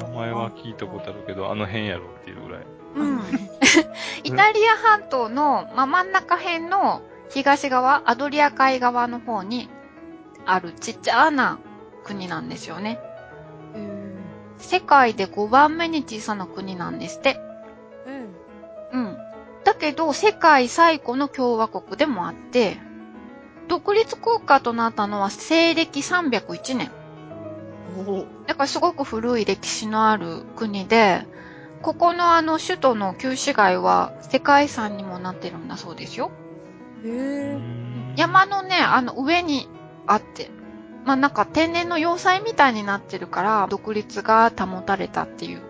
[0.00, 2.66] 名前は聞いたことあるけど、あの辺やろっていうぐらい。
[2.96, 3.20] うん。
[4.24, 9.68] イタリア半島の、まあ、真ん中辺の東側、アドリア海側の方に
[10.44, 11.60] あるちっちゃな
[12.04, 13.00] 国なんですよね。
[13.74, 14.14] え
[14.58, 17.40] 世界で5番目に小さな国なんですって。
[18.06, 18.26] え
[18.92, 19.16] うん。
[19.64, 22.78] だけど、世界最古の共和国でもあって、
[23.68, 26.90] 独立国家となったのは西暦301年。
[28.06, 31.26] おだからすごく古い歴史のある国で、
[31.82, 36.30] ここのあの首都の旧市街は世界遺産にもなってるんだそうですよ。
[37.04, 37.58] へえ。
[38.16, 39.68] 山のね、あの上に
[40.06, 40.50] あって、
[41.04, 45.62] まあなんか天然の要塞みたいになってるから、独立が保たれたっていう。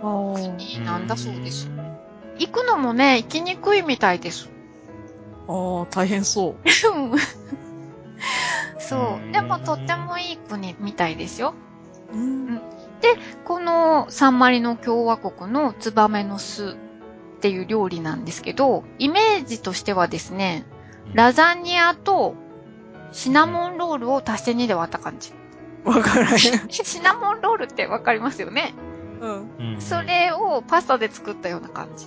[0.00, 1.70] 国なんだそうです。
[2.38, 4.50] 行くのもね、行きにくいみたいです。
[5.48, 5.52] あ
[5.82, 6.56] あ、大変そう。
[8.78, 9.32] そう。
[9.32, 11.54] でもとってもいい国みたいですよ。
[12.12, 12.60] うん。
[13.44, 16.74] このサンマリノ共和国のツバメの巣っ
[17.40, 20.64] ていう料理なんですけど、イメージとしてはですね、
[21.12, 22.34] ラザニアと
[23.14, 25.32] シナモンロールを足して2で割った感じ。
[25.84, 26.36] わからへん。
[26.68, 28.74] シナモンロールってわかりますよね
[29.20, 29.50] うん。
[29.58, 32.06] うんそ、れをパスタで作ったような感じ。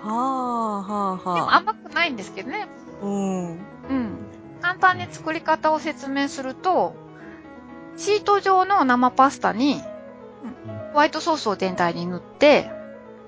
[0.00, 1.56] はあ、はあ、でもはあ。
[1.56, 2.68] 甘くないんですけどね。
[3.02, 3.48] うん。
[3.50, 3.58] うん。
[4.62, 6.94] 簡単に作り方を説明すると、
[7.96, 9.82] シート状の生パスタに、
[10.92, 12.70] ホワイトソースを全体に塗って、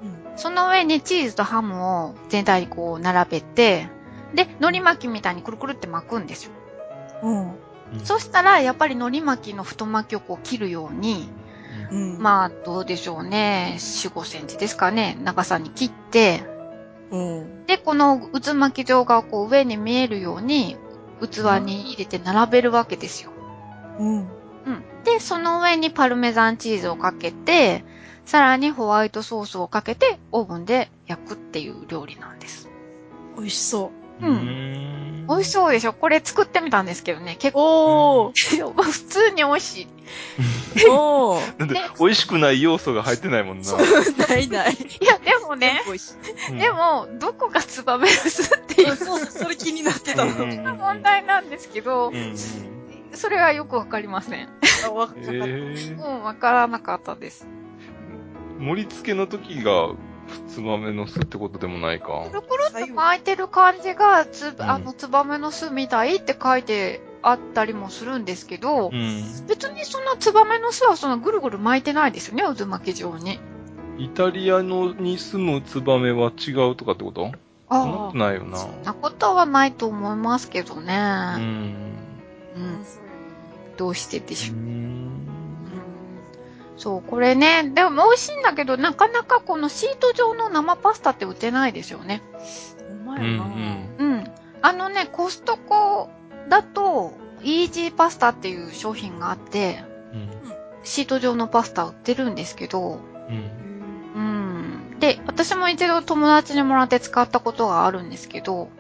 [0.03, 0.39] うん。
[0.39, 3.89] その上にチーズとハムを全体にこう並べて、
[4.33, 6.53] で、海苔巻きみたいにくるくるって巻くんですよ。
[7.23, 7.53] うん。
[8.05, 11.29] そしたら、やっぱり海苔巻きの太巻きをこう切るように、
[11.91, 12.19] うん。
[12.19, 13.77] まあ、どうでしょうね。
[13.79, 15.19] 4、5センチですかね。
[15.23, 16.43] 長さに切って、
[17.11, 17.67] うん。
[17.67, 20.77] で、この渦巻き状がこう上に見えるように、
[21.21, 23.33] 器に入れて並べるわけですよ。
[23.99, 24.17] うん。
[24.19, 24.29] うん。
[25.05, 27.85] で、その上にパルメザンチーズをかけて、
[28.25, 32.71] さらにホワイトソースをかけて、オーブンで焼くっていう料理なんです。
[33.37, 33.91] 美味しそ
[34.21, 35.10] うんうん。
[35.31, 35.93] 美味しそうでしょ？
[35.93, 37.37] これ作ってみたんですけどね。
[37.39, 38.25] 結構。
[38.27, 38.73] おー。
[38.83, 39.87] 普通に美味しい。
[40.89, 41.41] おー。
[41.59, 43.73] なんでね、美味しくない要素が入ってないもんな。
[44.29, 44.73] ないない。
[44.73, 45.81] いや、でもね、
[46.59, 50.47] で、も、どこがツバメの巣っていうそうそれ気になってたの。
[50.75, 52.37] 問題なんですけどうん、うん。
[53.13, 54.49] それはよくわかりません。
[54.87, 57.47] あわえー、もうわからなかったです。
[58.59, 59.91] 盛り付けの時が、
[60.49, 62.27] ツバメの巣ってことでもないか。
[62.31, 69.47] くるくるって巻いてる感じが、つ、んあの、ツバメの巣みたいって書いてあったりもするんですけどう、ん。
[69.47, 73.39] 別にそのツバメの巣はそのぐるぐる巻いてないですよね、渦巻き状に。
[73.99, 77.33] イタリアのに住むツバメは違うとかってこと？
[77.71, 78.57] そんなことないよな。
[78.57, 80.95] そんなことはないと思いますけどね。
[81.37, 81.43] うん。
[82.57, 82.85] うん。
[83.77, 84.57] どうしてでしょう。
[84.57, 85.00] うん
[86.81, 92.23] そう、これね、でも美味しいんだけど、なかなかこのシート状の生パスタって売ってないですよね。
[92.89, 93.45] ほんまうんやな。
[93.99, 94.25] うん。
[94.63, 96.09] あのね、コストコ
[96.49, 97.13] だと、
[97.43, 100.31] イージーパスタっていう商品があって、うん。
[100.83, 103.51] シート状のパスタ売ってるんですけど、うん。
[104.17, 104.99] うん。
[105.01, 108.71] で、私も一度友達にもらって使ったことがあるんですけど、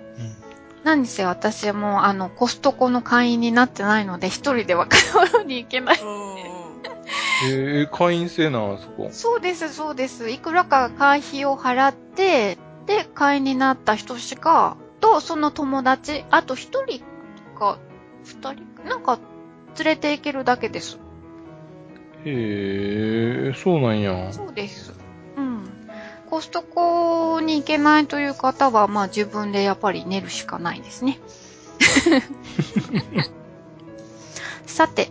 [0.84, 6.00] 何せ私もあの、コストコの会員になってないので、一人では買い物に行けない。
[7.40, 7.48] うん。
[7.48, 9.08] えー、会員制なん、あそこ。
[9.10, 10.30] そうです、そうです。
[10.30, 17.00] いくらか会費を払って、で、会員になった人しか、と、その友達、あと一人
[17.58, 17.78] か、
[18.24, 18.88] 二人？
[18.88, 19.18] なんか、
[19.78, 20.98] 連れて行けるだけです。
[22.24, 24.32] へえ、そうなんや。
[24.32, 24.92] そうです。
[25.36, 25.64] うん。
[26.28, 31.18] コストコに行けないという方は、まあ自分でやっぱり寝るしかないですね。
[34.66, 35.10] さて、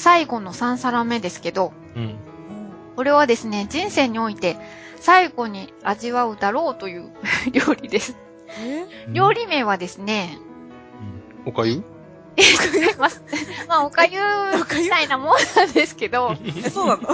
[0.00, 2.16] 最後の3皿目ですけど、うん。
[2.96, 4.56] これはですね、人生において
[4.98, 7.10] 最後に味わうだろうという
[7.52, 8.16] 料理です。
[8.58, 8.86] え？
[9.12, 10.38] 料理名はですね、
[11.46, 11.82] おかゆ？
[12.36, 13.22] え違います。
[13.68, 14.18] まあ、おかゆ
[14.80, 16.34] みたいなもんなんですけど、
[16.64, 17.08] え、そうなの？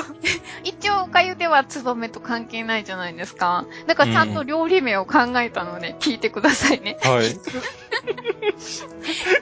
[0.68, 3.66] 一応おかゆではツバメと関係ないじゃないですか。
[3.86, 6.98] だからちゃんと料理名を考えたので聞いてくださいね。
[7.02, 7.32] はい。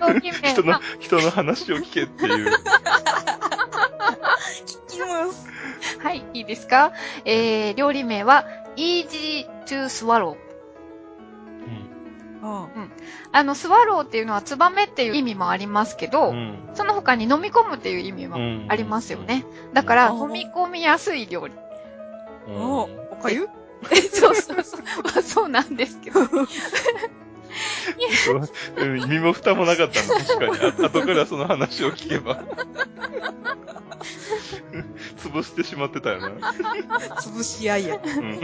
[0.01, 2.49] 料理名人のは、、人の話を聞けっていう。
[2.49, 2.57] 聞
[4.87, 5.49] きます。
[6.03, 6.93] はい、いいですか？
[7.25, 8.45] えー、料理名は、
[8.77, 10.37] easy to swallow。
[12.47, 12.69] あ
[13.33, 16.59] あの、スワローっていうのはツバメっていう意味もありますけど、うん。
[16.75, 19.45] その他に飲み込むっていう意味もうんありますよね。
[19.73, 21.55] だから、うん飲み込みやすい料理。
[22.49, 23.49] うんおおかゆ？
[24.13, 24.81] そうそうそう。
[25.03, 26.21] まあそうなんですけど。
[28.77, 30.85] うん身も蓋もなかったの、確かに。
[30.85, 32.45] あ後からその話を聞けば。
[35.19, 36.53] 潰してしまってたよな。
[37.21, 37.97] 潰し合いや。
[37.97, 38.41] うん。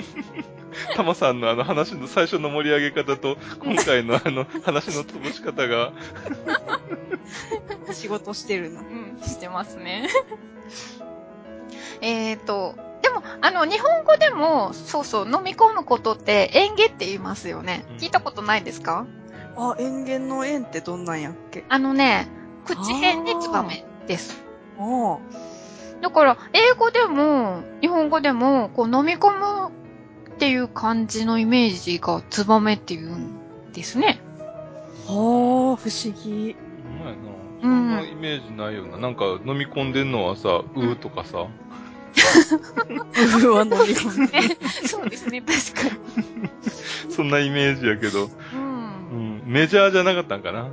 [0.94, 5.92] タマさんのあの話の最初の盛り上げ方と、今回のあの話の潰し方が、
[7.92, 8.80] 仕事してるな。
[8.80, 10.08] うん、してますね。
[12.00, 17.96] えーと、でも、あの、日本語でも、そうそう、飲み込むことって、園芸って言いますよねうん。
[17.96, 19.06] 聞いたことないですか？
[19.56, 21.64] あ、園芸の園ってどんなんやっけ？
[21.68, 22.28] あのね、
[22.64, 24.42] 口辺にツバメです。
[24.78, 25.18] あ
[26.02, 29.70] だから、英語でも、日本語でも、こう、飲み込む
[30.30, 34.18] っていう感じのイメージがツバメっていうんですね。
[35.06, 35.12] あ。
[35.12, 36.56] はあ、不思議。
[36.84, 37.30] ほんまやな。
[37.60, 38.96] そんなイメージないよな。
[38.96, 41.46] なんか飲み込んでんのはさ、うーとかさ。
[43.42, 44.40] うわ、飲み込んで。
[44.48, 44.56] ね
[44.86, 47.10] そうですね、確かに。
[47.10, 49.14] そんなイメージやけど、うんう。
[49.14, 50.68] ん、メジャーじゃなかったんかな？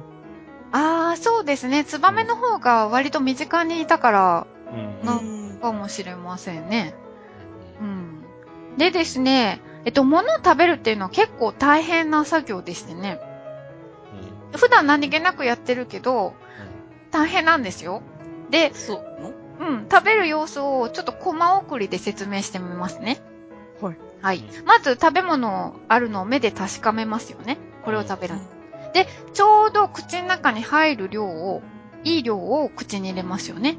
[0.71, 1.85] ああ、そうですね。
[1.85, 5.05] ツバメの方が割と身近にいたからうん。
[5.05, 6.93] なうんかもしれませんね。
[7.81, 8.23] うん。
[8.77, 13.19] でですね、えっと、物を食べるっていうのは結構大変な作業でしてね。
[14.55, 16.33] 普段何気なくやってるけど、
[17.11, 18.01] 大変なんですよ。
[18.49, 23.19] で、そうのうん、食べる様子をちょっとコマ送りで説明してみますね。
[23.81, 23.97] はい。
[24.21, 24.65] はいうん。
[24.65, 27.57] まず食べ物あるのを目で確かめますよね。
[27.83, 28.35] これを食べる。
[28.93, 31.61] で、ちょうど口の中に入る量を、
[32.03, 33.77] いい量を口に入れますよね。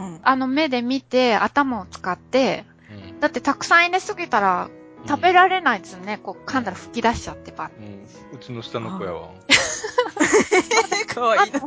[0.00, 0.20] ん。
[0.22, 4.68] あの目で見て頭を使って、うんだってたくさん入れすぎたら
[5.06, 6.18] 食べられないですよね。
[6.22, 7.70] こう噛んだら吹き出しちゃってば。
[7.78, 8.04] うん。
[8.36, 9.30] うちの下の子やわ。
[11.06, 11.60] かわいいな。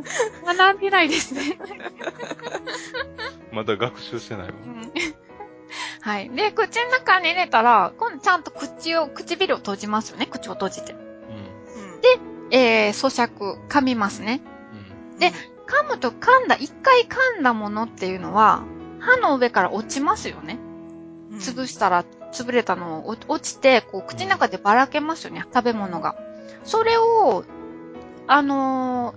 [0.54, 1.58] 学んでないですね。
[3.56, 4.52] まだ学習してないわ。
[4.66, 4.92] うん
[6.02, 6.30] はい。
[6.30, 10.26] で、口の中に入れたら、今度ちゃんと口を、唇を閉じますよね。
[10.26, 10.92] 口を閉じて。
[10.92, 11.00] うん。
[12.52, 14.42] えー、咀嚼、噛みますね。
[15.12, 15.18] うん。
[15.18, 15.32] で
[15.66, 18.62] 噛むと噛んだ、一回噛んだものっていうのは、
[19.00, 20.60] 歯の上から落ちますよね。
[21.32, 25.42] うん、潰したら、潰れたのを落落ちて、こう、口の中でばらけますよね。
[25.52, 26.14] 食べ物が。
[26.62, 27.44] それを、
[28.28, 29.14] あの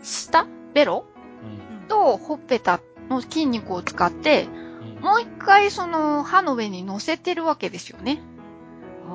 [0.00, 1.04] ー、下ベロ
[1.42, 4.62] うんとほっぺたの筋肉を使って、うん
[5.02, 8.22] もう一回その歯の上に乗せてるわけですよね。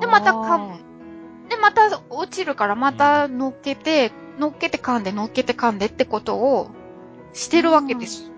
[0.00, 0.76] で、また噛む。
[1.48, 6.68] で、また落ちるから、また乗っけて、乗っけて噛んで、乗っけて噛んでってことを
[7.32, 8.30] してるわけです。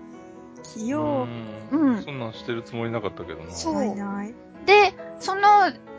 [0.75, 1.27] 器用。
[1.71, 3.51] うんそんなんしてるつもりなかったけどな。
[3.51, 4.33] そうないない。
[4.65, 5.41] で、その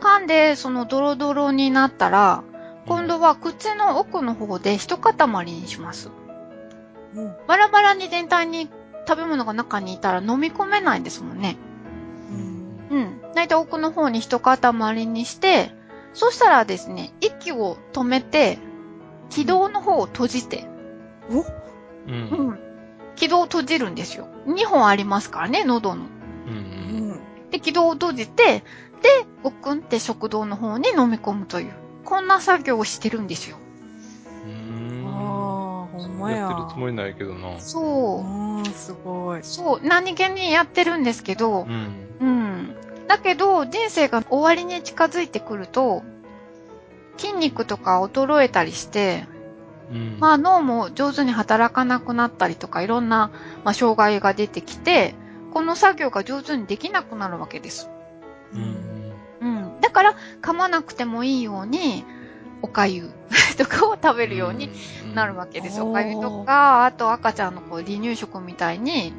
[0.01, 2.43] 噛んで、そのドロドロになったら、
[2.87, 6.09] 今度は口の奥の方で一塊にします。
[7.15, 7.35] うん。
[7.47, 8.69] バラバラに全体に
[9.07, 11.57] 食べ物が中にいたら飲み込めないんですもんね。
[12.31, 12.97] うん。
[12.97, 13.21] うん。
[13.33, 15.71] だいたい奥の方に一塊にして、
[16.13, 18.59] そしたらですね、息を止めて、
[19.29, 20.67] 気道の方を閉じて、
[21.31, 21.39] お？
[21.41, 21.45] う。
[22.07, 22.13] うん
[22.51, 22.59] ん。
[23.15, 24.27] 気道を閉じるんですよ。
[24.47, 26.03] 2本ありますからね、喉の。
[26.03, 26.07] う。
[26.49, 27.19] うんん。
[27.51, 28.63] で、気道を閉じて、
[29.01, 31.73] で、ごっくんって食道の方に飲み込むという、
[32.05, 33.57] こんな作業をしてるんですよ。
[35.93, 36.37] ほんまや。
[36.37, 37.59] やってるつもりないけどな。
[37.59, 38.27] そう。
[38.27, 39.43] うん、すごい。
[39.43, 41.91] そう、何気にやってるんですけどう、ん。
[42.19, 42.75] うん。
[43.07, 46.03] だけど、人生が終わりに近づいてくると、
[47.17, 49.25] 筋肉とか衰えたりして、
[49.91, 50.17] うん。
[50.19, 53.29] まあ脳も上手に働かなくなったりとか、いろんな、
[53.63, 55.13] まあ、障害が出てきて、
[55.53, 57.89] この作業が上手にできなくなるわけです。
[58.53, 59.13] うん。
[59.41, 59.81] うん。
[59.81, 62.03] だから、噛まなくてもいいように、
[62.63, 63.11] おかゆ
[63.59, 64.71] とかを食べるように
[65.13, 65.85] なるわけですよ。
[65.85, 69.13] うんおかゆとか、あと赤ちゃんのこう離乳食みたいに、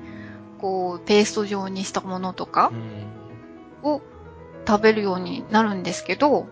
[0.61, 2.73] こう、ペースト状にしたものとか
[3.83, 3.91] うん。
[3.91, 4.01] を
[4.67, 6.49] 食べるようになるんですけど、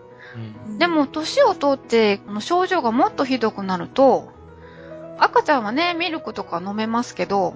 [0.67, 0.77] うん。
[0.77, 4.31] でも、年をとって、この症状がもっとひどくなると、
[5.17, 7.55] 赤ちゃんはね、ミルクとか飲めますけど、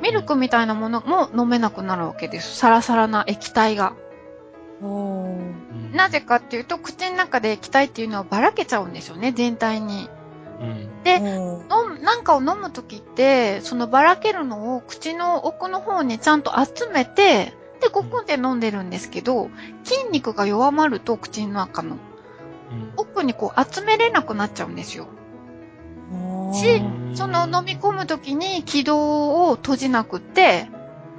[0.00, 2.56] ミルクみたいなものも飲めなくなるわけです。
[2.56, 3.94] サラサラな液体が。
[4.80, 10.08] なぜかっていうと、口の中で液体っていうのはばらけちゃうんですよね、全体に。
[10.60, 11.02] うん。
[11.02, 19.50] で、なんかを飲むときって、そのばらけるのを口の奥の方にちゃんと集めて、で、ごくんって飲んでるんですけど、
[19.84, 21.96] 筋肉が弱まると口の中の
[22.70, 25.06] うん奥にこう集めれなくなっちゃうんですよ。
[26.52, 26.82] し
[27.14, 30.68] その飲み込むときに気道を閉じなくって、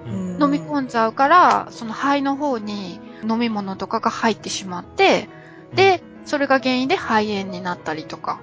[0.06, 5.30] うん飲み込んじゃうから、その肺の方に飲み物とかが入ってしまって、
[5.74, 8.40] で、それが原因で肺炎になったりとか、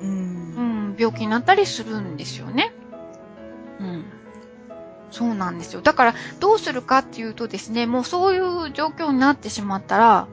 [0.00, 0.04] う。
[0.04, 2.72] うんん、病気になったりするんですよね。
[3.80, 4.04] うん。
[5.10, 5.80] そうなんですよ。
[5.80, 10.28] だから、どうするかっていうとですね、もうそういう状況になってしまったら、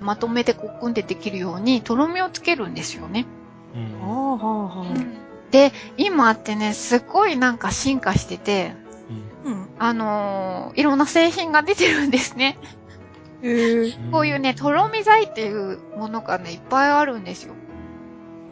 [0.00, 3.26] まとめてこっくんでできるように、とろみをつけるんですよね。
[3.74, 5.50] うんはあ。
[5.50, 8.74] で、今ってね、すっごいなんか進化してて、
[9.44, 9.66] うんうん。
[9.78, 12.58] あのーいろんな製品が出てるんですね。
[13.42, 13.92] へえ。
[14.12, 17.54] こういうね、とろみ剤っていうものがね、いっぱいあるんですよ。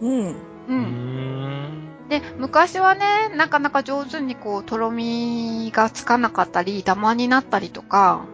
[0.01, 0.27] うん。
[0.31, 0.37] う。
[0.69, 2.09] うんん。
[2.09, 8.25] で、昔はね、なかなか上手にこう、とろみがつかなかったり、ダマになったりとか、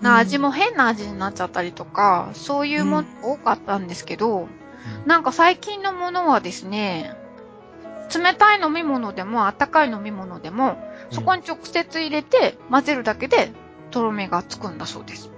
[0.00, 4.48] な味も変な味になっちゃったりとか、そういうもの多かったんですけど、
[5.06, 7.14] なんか最近のものはですね、
[8.14, 10.76] 冷たい飲み物でも、温かい飲み物でも、
[11.10, 13.52] そこに直接入れて混ぜるだけで、
[13.90, 15.30] とろみがつくんだそうです。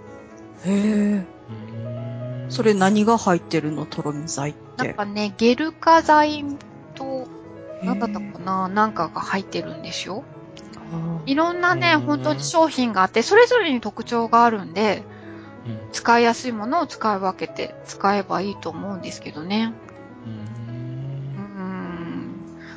[0.64, 0.72] へえ。
[0.72, 4.84] うんそれ何が入ってるのとろみ剤って？
[4.86, 6.44] なんかね、ゲル化剤
[6.94, 7.26] と、
[7.82, 8.68] なんだったかな？
[8.68, 10.24] なんかが入ってるんですよ。
[10.90, 15.02] あいろんなね、うん本当に商品があって、それぞれに特徴があるんで、
[15.66, 19.74] うん使いやすいものを使い分けて使えばいいと思うんですけどね。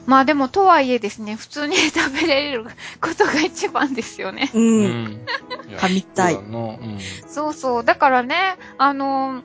[0.06, 2.66] まあでも、とはいえですね、普通に 食べれる
[3.00, 4.50] ことが一番ですよね。
[4.54, 4.62] ーう。
[4.62, 5.26] うんん
[5.78, 6.44] 噛みたいそう
[7.28, 7.86] そうそう。
[7.86, 9.44] だからね、あの、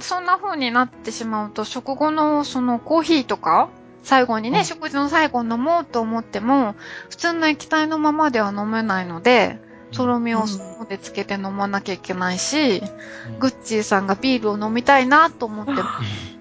[0.00, 3.68] そんな風になってしまうと、食後のそのコーヒーとか、
[4.02, 6.74] 最後にね、うん食事の最後に飲もうと思っても、
[7.10, 9.58] 普通の液体のままでは飲めないので、
[9.96, 15.72] とろみをうんスプーンでつけて飲まなきゃいけないし、うんグッチーさんがビールを飲みたいなと思って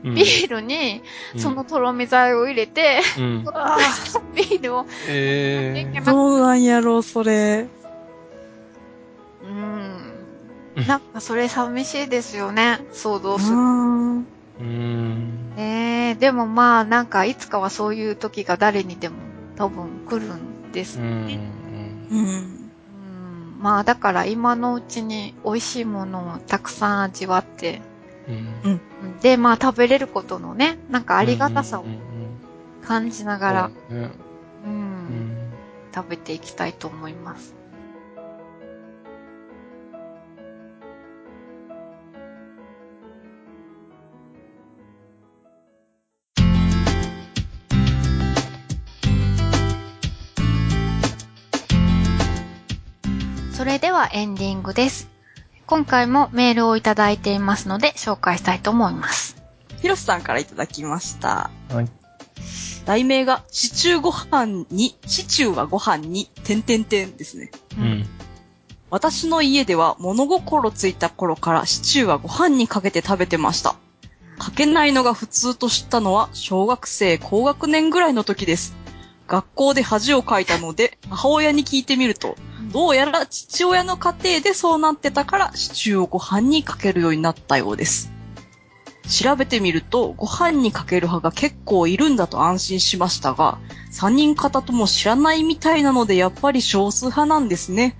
[0.03, 1.01] ビールに
[1.37, 3.77] そのとろみ剤を入れて、うんあ
[4.35, 7.67] ビールを、えーどうなんやろう、それ。
[9.43, 9.47] う
[10.81, 10.85] ん。
[10.87, 13.55] なんかそれ寂しいですよね、想像する。
[13.57, 14.25] うん。
[15.57, 19.15] え、でもまあなんかいつかはそういう時が誰にでも
[19.55, 21.07] 多分来るんですうね。
[21.07, 21.11] ん
[22.11, 22.17] うん。
[22.17, 22.54] うん
[23.65, 27.81] まあだから今のうちに美味しいものをたくさん味わって、
[28.27, 28.79] うん。
[29.03, 29.19] うん。
[29.21, 31.85] でまあ食べれることのね、なんかありがたさを
[32.83, 34.11] 感じながら、うん。
[35.95, 37.55] 食べていきたいと思います。
[54.05, 55.09] はエンディングです。
[55.65, 59.35] 今回もメールをいただいていますので紹介したいと思います。
[59.81, 61.49] ひろしさんからいただきました。
[61.69, 61.89] はい。
[62.85, 67.49] 題名が、シチューご飯に、シチューはご飯に、てんてんてんですね。
[67.79, 68.05] うん。
[68.91, 73.75] 私の家では物心ついた頃からシチューはご飯にかけて食べてました。
[74.37, 78.75] かけないのが普通と知ったのは小学生高学年ぐらいの時です。
[79.27, 82.35] 学校で恥をかいたので母親に聞いてみると、
[82.71, 88.11] どうやら父親の家庭でそうなってたからシチューをご飯にかけるようになったようです。
[89.07, 93.59] 調べてみるとご飯にかける派が結構いるんだと安心しましたが、
[93.91, 97.95] 3人方とも知らないみたいなのでやっぱり少数派なんですね。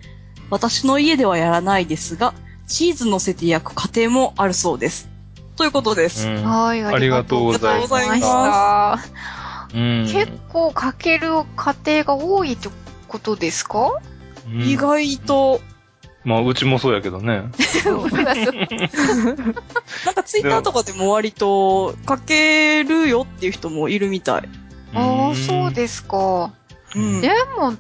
[0.50, 2.34] 私の家ではやらないですが、
[2.68, 5.10] チーズ乗せて焼く家庭もあるそうです。
[5.56, 6.28] ということです。
[6.28, 9.00] うんはい、ありがとうございまありがとうございました。
[9.74, 12.70] うん結構かける家庭が多いって
[13.08, 14.02] ことですか？
[14.48, 15.62] うん意外と、
[16.24, 17.44] まあ、うちもそうやけどね。
[20.06, 24.50] なんかツイッターとかでも割と、かけるよっていう人もいるみたい。
[24.94, 25.76] ああ、そうす。
[25.76, 26.52] ですか。
[26.96, 27.76] うんでも、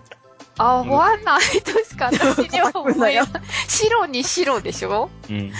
[0.57, 3.27] 合わないとしか私には思えない。
[3.67, 5.09] 白に白でしょ？
[5.29, 5.51] うん。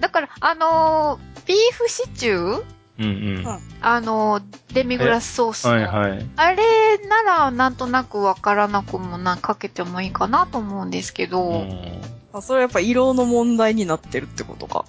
[0.00, 2.64] だから、あのービーフシチュー？
[2.98, 3.46] うんうん。
[3.46, 4.42] うんあのー
[4.74, 5.70] デミグラスソースの。
[5.72, 6.26] はいはい。
[6.36, 12.00] あれなら、なんとなくわからなくもな、かけてもいいかなと思うんですけど、うん
[12.30, 14.84] あそれはやっぱ色の問題になってるってことか。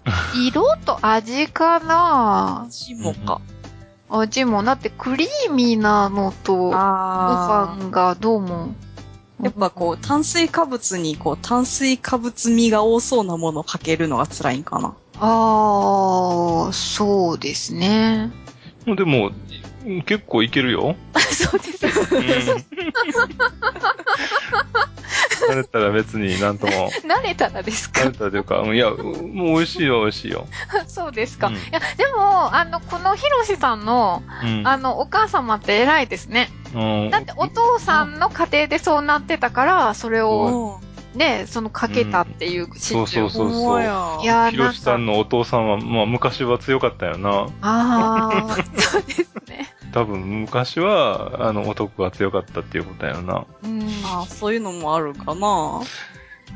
[0.45, 3.39] 色と味かな味もか。
[4.09, 8.73] 味も、だってクリーミーなのと、ごあ飯がどうも。
[9.41, 14.95] やっぱこう、炭水化物にこう、炭水化物味が多そうなものをかけるのが辛いんかな。
[15.21, 18.31] ああ、そうですね。
[18.85, 19.31] でも、
[20.05, 20.95] 結構いけるよ。
[21.31, 22.15] そうです。
[22.15, 22.21] うん。
[25.49, 26.89] 慣れたら別になんとも。
[27.03, 28.01] 慣れたらですか？
[28.01, 30.47] 慣れたらというか、うんいや、もう美味しいよ、美味しいよ。
[30.87, 31.47] そうですか。
[31.47, 34.67] うんいや、でも、あの、このヒロシさんの、うん。
[34.67, 36.49] あの、お母様って偉いですね。
[36.73, 36.77] う
[37.07, 40.88] んだって、お父さんの家庭でそうなってたから、それを、うん。
[41.15, 43.07] ね、そのかけたっていうシチュー。
[43.07, 47.47] そうそうそうほんまやいやーひろしさんのお父さんは、まあ昔は強かったよな。
[47.61, 49.73] ああ、そうですね。
[49.91, 53.45] 多分昔は、あの、男が強かったっていうことやよな。
[53.63, 53.89] うん。
[54.05, 55.35] あそういうのもあるかな。
[55.35, 55.81] も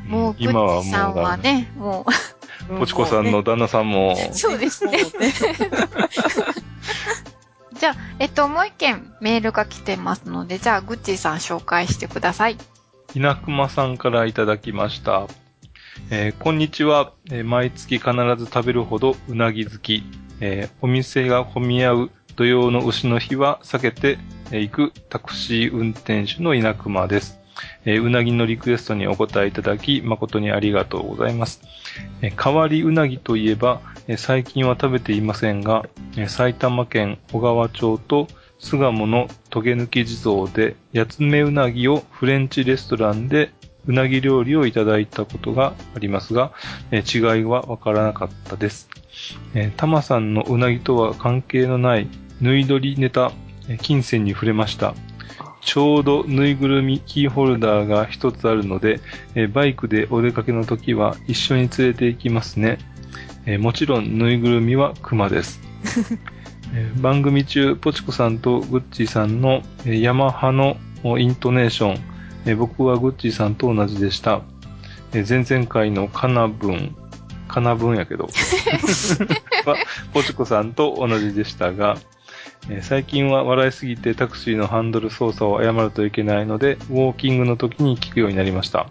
[0.06, 2.06] う、うんグッチさんはね、も
[2.78, 5.00] ポチコさんの旦那さんも、う、 そうですね。
[7.78, 12.56] じゃあ、えっと、もう一件メールが来てますので、じゃあ、グッチーさん紹介してください。
[13.14, 15.28] 稲熊さんからいただきました。
[16.10, 20.02] えーこんにちは、えー毎月必ず食べるほどうなぎ好き。
[20.40, 24.18] えーお店が混み合う土曜の牛の日は避けて
[24.50, 27.38] え行くタクシー運転手の稲熊です。
[27.84, 31.62] えうなぎのリクエストにお答えいただき誠にありがとうございます。
[32.20, 35.84] えー変わりうなぎといえば、え最近は食べていませんが、
[36.16, 38.26] え埼玉県小川町と
[38.64, 43.50] 巣鴨のトゲ抜き地蔵で、やつめうなぎをフレンチレストランで
[43.86, 46.50] うなぎ料理をいただいたことがありますが、
[46.90, 48.88] えー違いはわからなかったです。
[49.54, 52.08] えータマさんのうなぎとは関係のない
[52.40, 53.32] ぬいどりネタ、
[53.82, 54.94] 金銭に触れました。
[55.60, 59.00] ちょうどぬいぐるみキーホルダーが一つあるので、
[59.34, 62.78] えーバイクでお出かけの時は一緒に連れて行きますね。
[63.44, 65.60] えーもちろんぬいぐるみはクマです。
[66.72, 71.98] えー番組中、ポチコさんとグッチーさんの、えーヤマハのおイントネーション、
[72.46, 74.42] えー僕はグッチーさんと同じでした。
[75.12, 76.96] えー前々回のカナブン、
[77.48, 78.24] カナブンやけど、
[79.66, 79.76] は
[80.12, 81.96] ポチコさんと同じでしたが、
[82.70, 88.86] えー最近は笑いすぎてタクシーのハンドル操作を誤るといけないので、ウォーキングの時に聞くようになりました。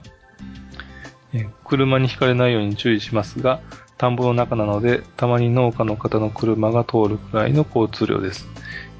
[1.33, 3.59] えー車にひかれないように注意しますが、
[4.03, 8.45] 田んぼの中なので、たまに農家の方の車が通るくらいの交通量です。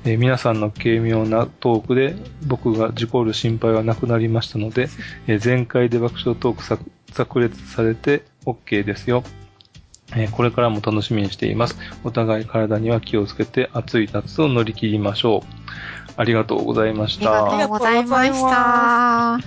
[0.06, 2.16] えー皆さんの軽妙なトークで
[2.48, 4.88] 僕が事故る心配はなくなりましたので、
[5.28, 6.78] えー前回で爆笑トークさ
[7.12, 9.26] 炸裂されて OK ですよ。
[10.16, 11.76] えーこれからも楽しみにしています。
[12.06, 16.12] お互い体には気をつけて暑い夏を乗り切りましょう。
[16.16, 17.32] ありがとうございましありた。
[17.58, 19.38] がとうございました。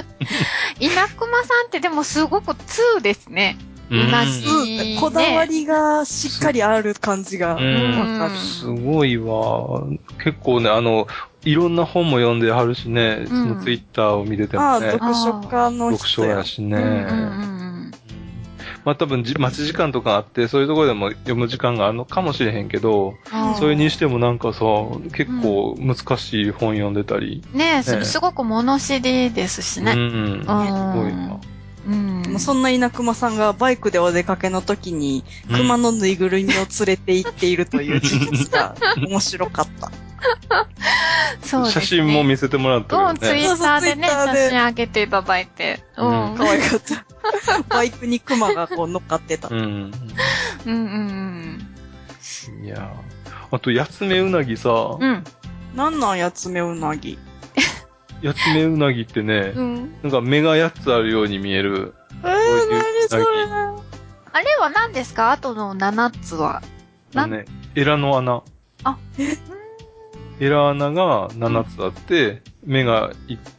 [0.80, 3.58] 稲熊さんってでもすごく2ですね。
[3.90, 8.40] うんうなぎうんこだわりがしっかりある感じがうんわかる。
[8.40, 9.84] すごいわ。
[10.22, 11.06] 結構ね、あの、
[11.44, 16.44] いろんな本も読んではるしね、そのツイッターを見ててもね、読書家の読人や書や。
[16.44, 17.06] しね。
[18.84, 24.60] まあ多分じ待ち時間とかあって、そういうところでも読む時間があるのかもしれへんけど、うんそれにしてもなんかさ、
[25.14, 27.42] 結構難しい本読んでたり。
[27.52, 29.92] ねえ、すすごく物知りですしね。
[29.92, 30.40] うん。
[30.40, 31.40] すごいわ。
[31.86, 32.38] うん。
[32.38, 39.90] そんな稲熊さんがバイクでお出かけの時に、熊のぬいぐるみを連れて行っているという事実が 面白かった。
[41.42, 41.82] そうですね。
[41.84, 43.40] 写真も見せてもらったうん、けどね。
[43.40, 45.80] ツイッターでね、写真上げていただいて。
[45.96, 46.04] う。
[46.04, 47.04] うんん可愛かった。
[47.68, 49.48] バイクに熊がこう乗っかってた。
[49.48, 49.56] うん。
[49.62, 49.92] うん
[50.66, 51.68] うん
[52.64, 52.90] いやー
[53.50, 55.02] あと、ヤツメウナギさ、うん。
[55.02, 55.24] うん。
[55.76, 57.18] なんなんやつめうなぎ？
[58.24, 59.92] ヤツメウナギってね、うん。
[60.02, 61.94] なんか目が8つあるように見える。
[62.22, 63.24] えー、う何それ
[64.32, 65.30] あれは何ですか？
[65.30, 66.62] あとの7つは。
[67.12, 67.44] なね、
[67.74, 68.42] エラの穴。
[68.84, 68.96] あ、
[70.40, 73.12] エラ穴が7つあって、目が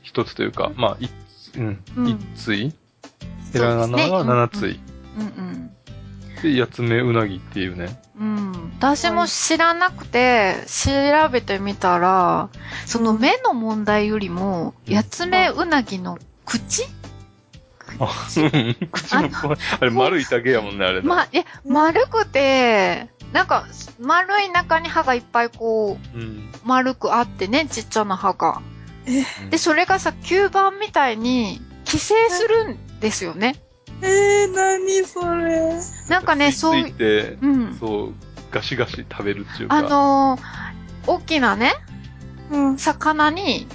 [0.03, 1.11] 1つというか、まあ、一
[1.57, 2.17] うん、うん一
[2.47, 2.73] 対
[3.53, 4.79] エラ穴が7つい。
[5.19, 5.74] うんうん。
[6.41, 8.01] で、八つ目うなぎっていうね。
[8.19, 8.73] うん。
[8.77, 10.91] 私も知らなくて、調
[11.29, 12.49] べてみたら、
[12.85, 16.85] その目の問題よりも、八つ目うなぎの口？
[17.99, 21.07] あ、うん口のこあれ丸いだけやもんね、あれね。
[21.07, 23.65] ま、え、丸くて、なんか、
[23.99, 26.51] 丸い中に歯がいっぱいこう、うん。
[26.63, 28.61] 丸くあってね、ちっちゃな歯が。
[29.49, 33.55] で、それがさ、吸盤みたいに、寄生するんですよね。
[34.01, 35.73] えー、何それ。
[36.09, 37.77] なんかね、つそうい、いて、うん。
[37.79, 38.13] そう、
[38.51, 39.75] ガシガシ食べるっていうか。
[39.75, 40.41] あのー、
[41.07, 41.73] 大きなね、
[42.51, 43.67] うん、魚に、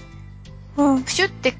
[0.76, 1.02] うん。
[1.02, 1.54] プシュって、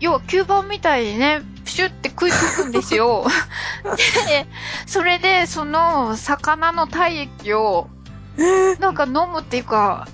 [0.00, 3.26] 要は吸盤みたいにね、プシュって食いつくんですよ。
[4.28, 4.46] で、
[4.86, 7.88] それで、その、魚の体液を、
[8.36, 10.08] えー、なんか飲むっていうか、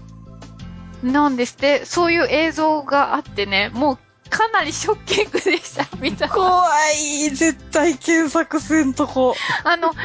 [1.02, 3.98] なんですって、そういう映像があってね、もう
[4.30, 6.32] かなりショッキングでした、 見たら。
[6.32, 7.30] 怖い。
[7.30, 9.34] 絶対検索せんとこ。
[9.64, 9.98] あの、ヒ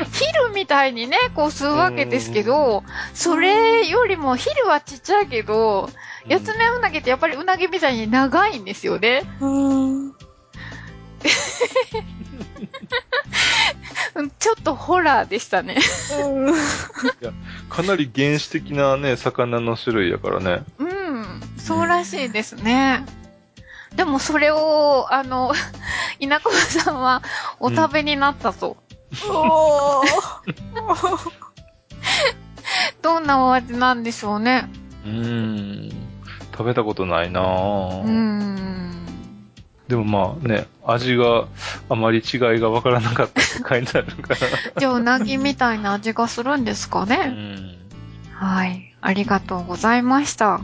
[0.48, 2.84] ルみたいにね、こう吸うわけですけど、
[3.14, 5.94] それよりもヒルはちっちゃいけど、うん
[6.28, 9.22] ヤツメウナギってやっぱりウナギみたいに長いんですよね。
[9.40, 10.08] うん。
[10.08, 10.12] う
[14.24, 15.78] んちょっとホラーでしたね。
[17.70, 20.64] かなり原始的なね、魚の種類やからね。
[20.80, 23.06] うん、そうらしいですね。
[23.96, 25.54] でもそれを、あの、
[26.20, 27.22] 稲子さんは
[27.60, 28.78] お食べになったと。
[29.30, 30.06] おー。
[33.02, 34.70] どんなお味なんでしょうね。
[35.06, 35.92] うーん。
[36.52, 39.06] 食べたことないなうん。
[39.88, 41.46] でもまあね、味が
[41.90, 44.40] あまり違いがわからなかったって書いてあるから。
[44.80, 47.18] じゃあ、うなぎみたいな味がするんですかうね。
[47.28, 47.78] ん。
[48.34, 48.94] はい。
[49.02, 50.60] ありがとうございました。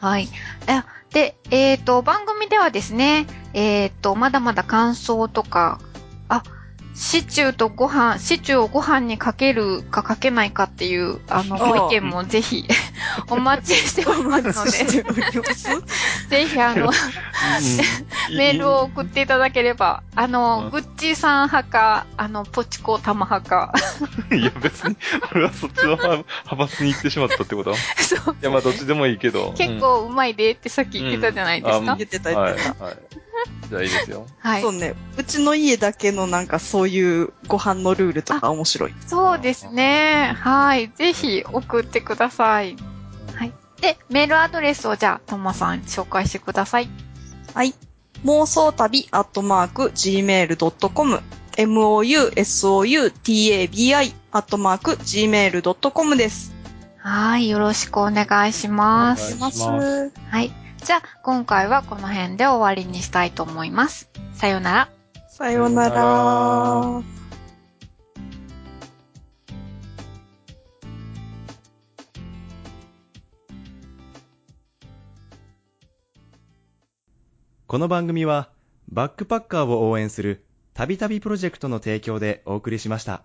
[0.00, 0.28] はい。
[0.68, 0.82] え
[1.16, 5.80] で、えっ、と、番組ではですね、えっ、と、まだまだ感想とか、
[6.28, 6.42] あ、
[6.98, 12.66] シチューとご飯、シチューをご飯にかけるかかけないかっていう、あの、ご意見もぜひ、
[13.28, 14.44] お待ちしております。
[14.46, 15.04] ので、
[16.30, 16.90] ぜひ、あの、
[18.34, 20.32] メールを送っていただければ、あうん。
[20.32, 23.72] の、グッチーさん派か、あの、ポチコ玉派か、
[24.34, 24.96] いや別に、
[25.32, 26.08] 俺はそっちの派
[26.44, 27.72] 派閥に行ってしまったってこと？
[27.72, 28.36] い そう。
[28.40, 29.52] やまあどっちでもいいけど。
[29.58, 31.94] 結構うまいでってさっき言ってたじゃないですか。
[31.96, 32.74] 言ってた言ってた。
[33.36, 33.68] はい。
[33.68, 34.26] じゃあいいですよ。
[34.40, 34.72] はいそう。
[34.72, 34.94] ね。
[35.16, 38.94] うちの家だけのなんかそういうご飯のルールとか面白い。
[39.06, 40.36] そうですね。
[40.40, 40.90] はい。
[40.96, 42.76] ぜひ送ってください。
[43.34, 43.52] はい。
[43.80, 46.88] で、メールアドレスをじゃあ、ともさん紹介してください。
[47.54, 47.74] はい。
[48.24, 51.20] 妄想旅アットマーク gmail.com
[51.56, 56.54] mousoutabi アットマーク gmail.com です。
[56.98, 57.48] はい。
[57.48, 59.36] よろしくお願いします。
[59.36, 60.65] お願いしますはい。
[60.86, 64.08] じゃあ、今回はこの辺で終わりにしたいと思います。
[64.34, 64.88] さようなら。
[65.28, 67.02] さよなら。
[77.66, 78.50] この番組は
[78.88, 83.24] バックパッカーを応援するたびたびプロジェクトの提供でお送りしました。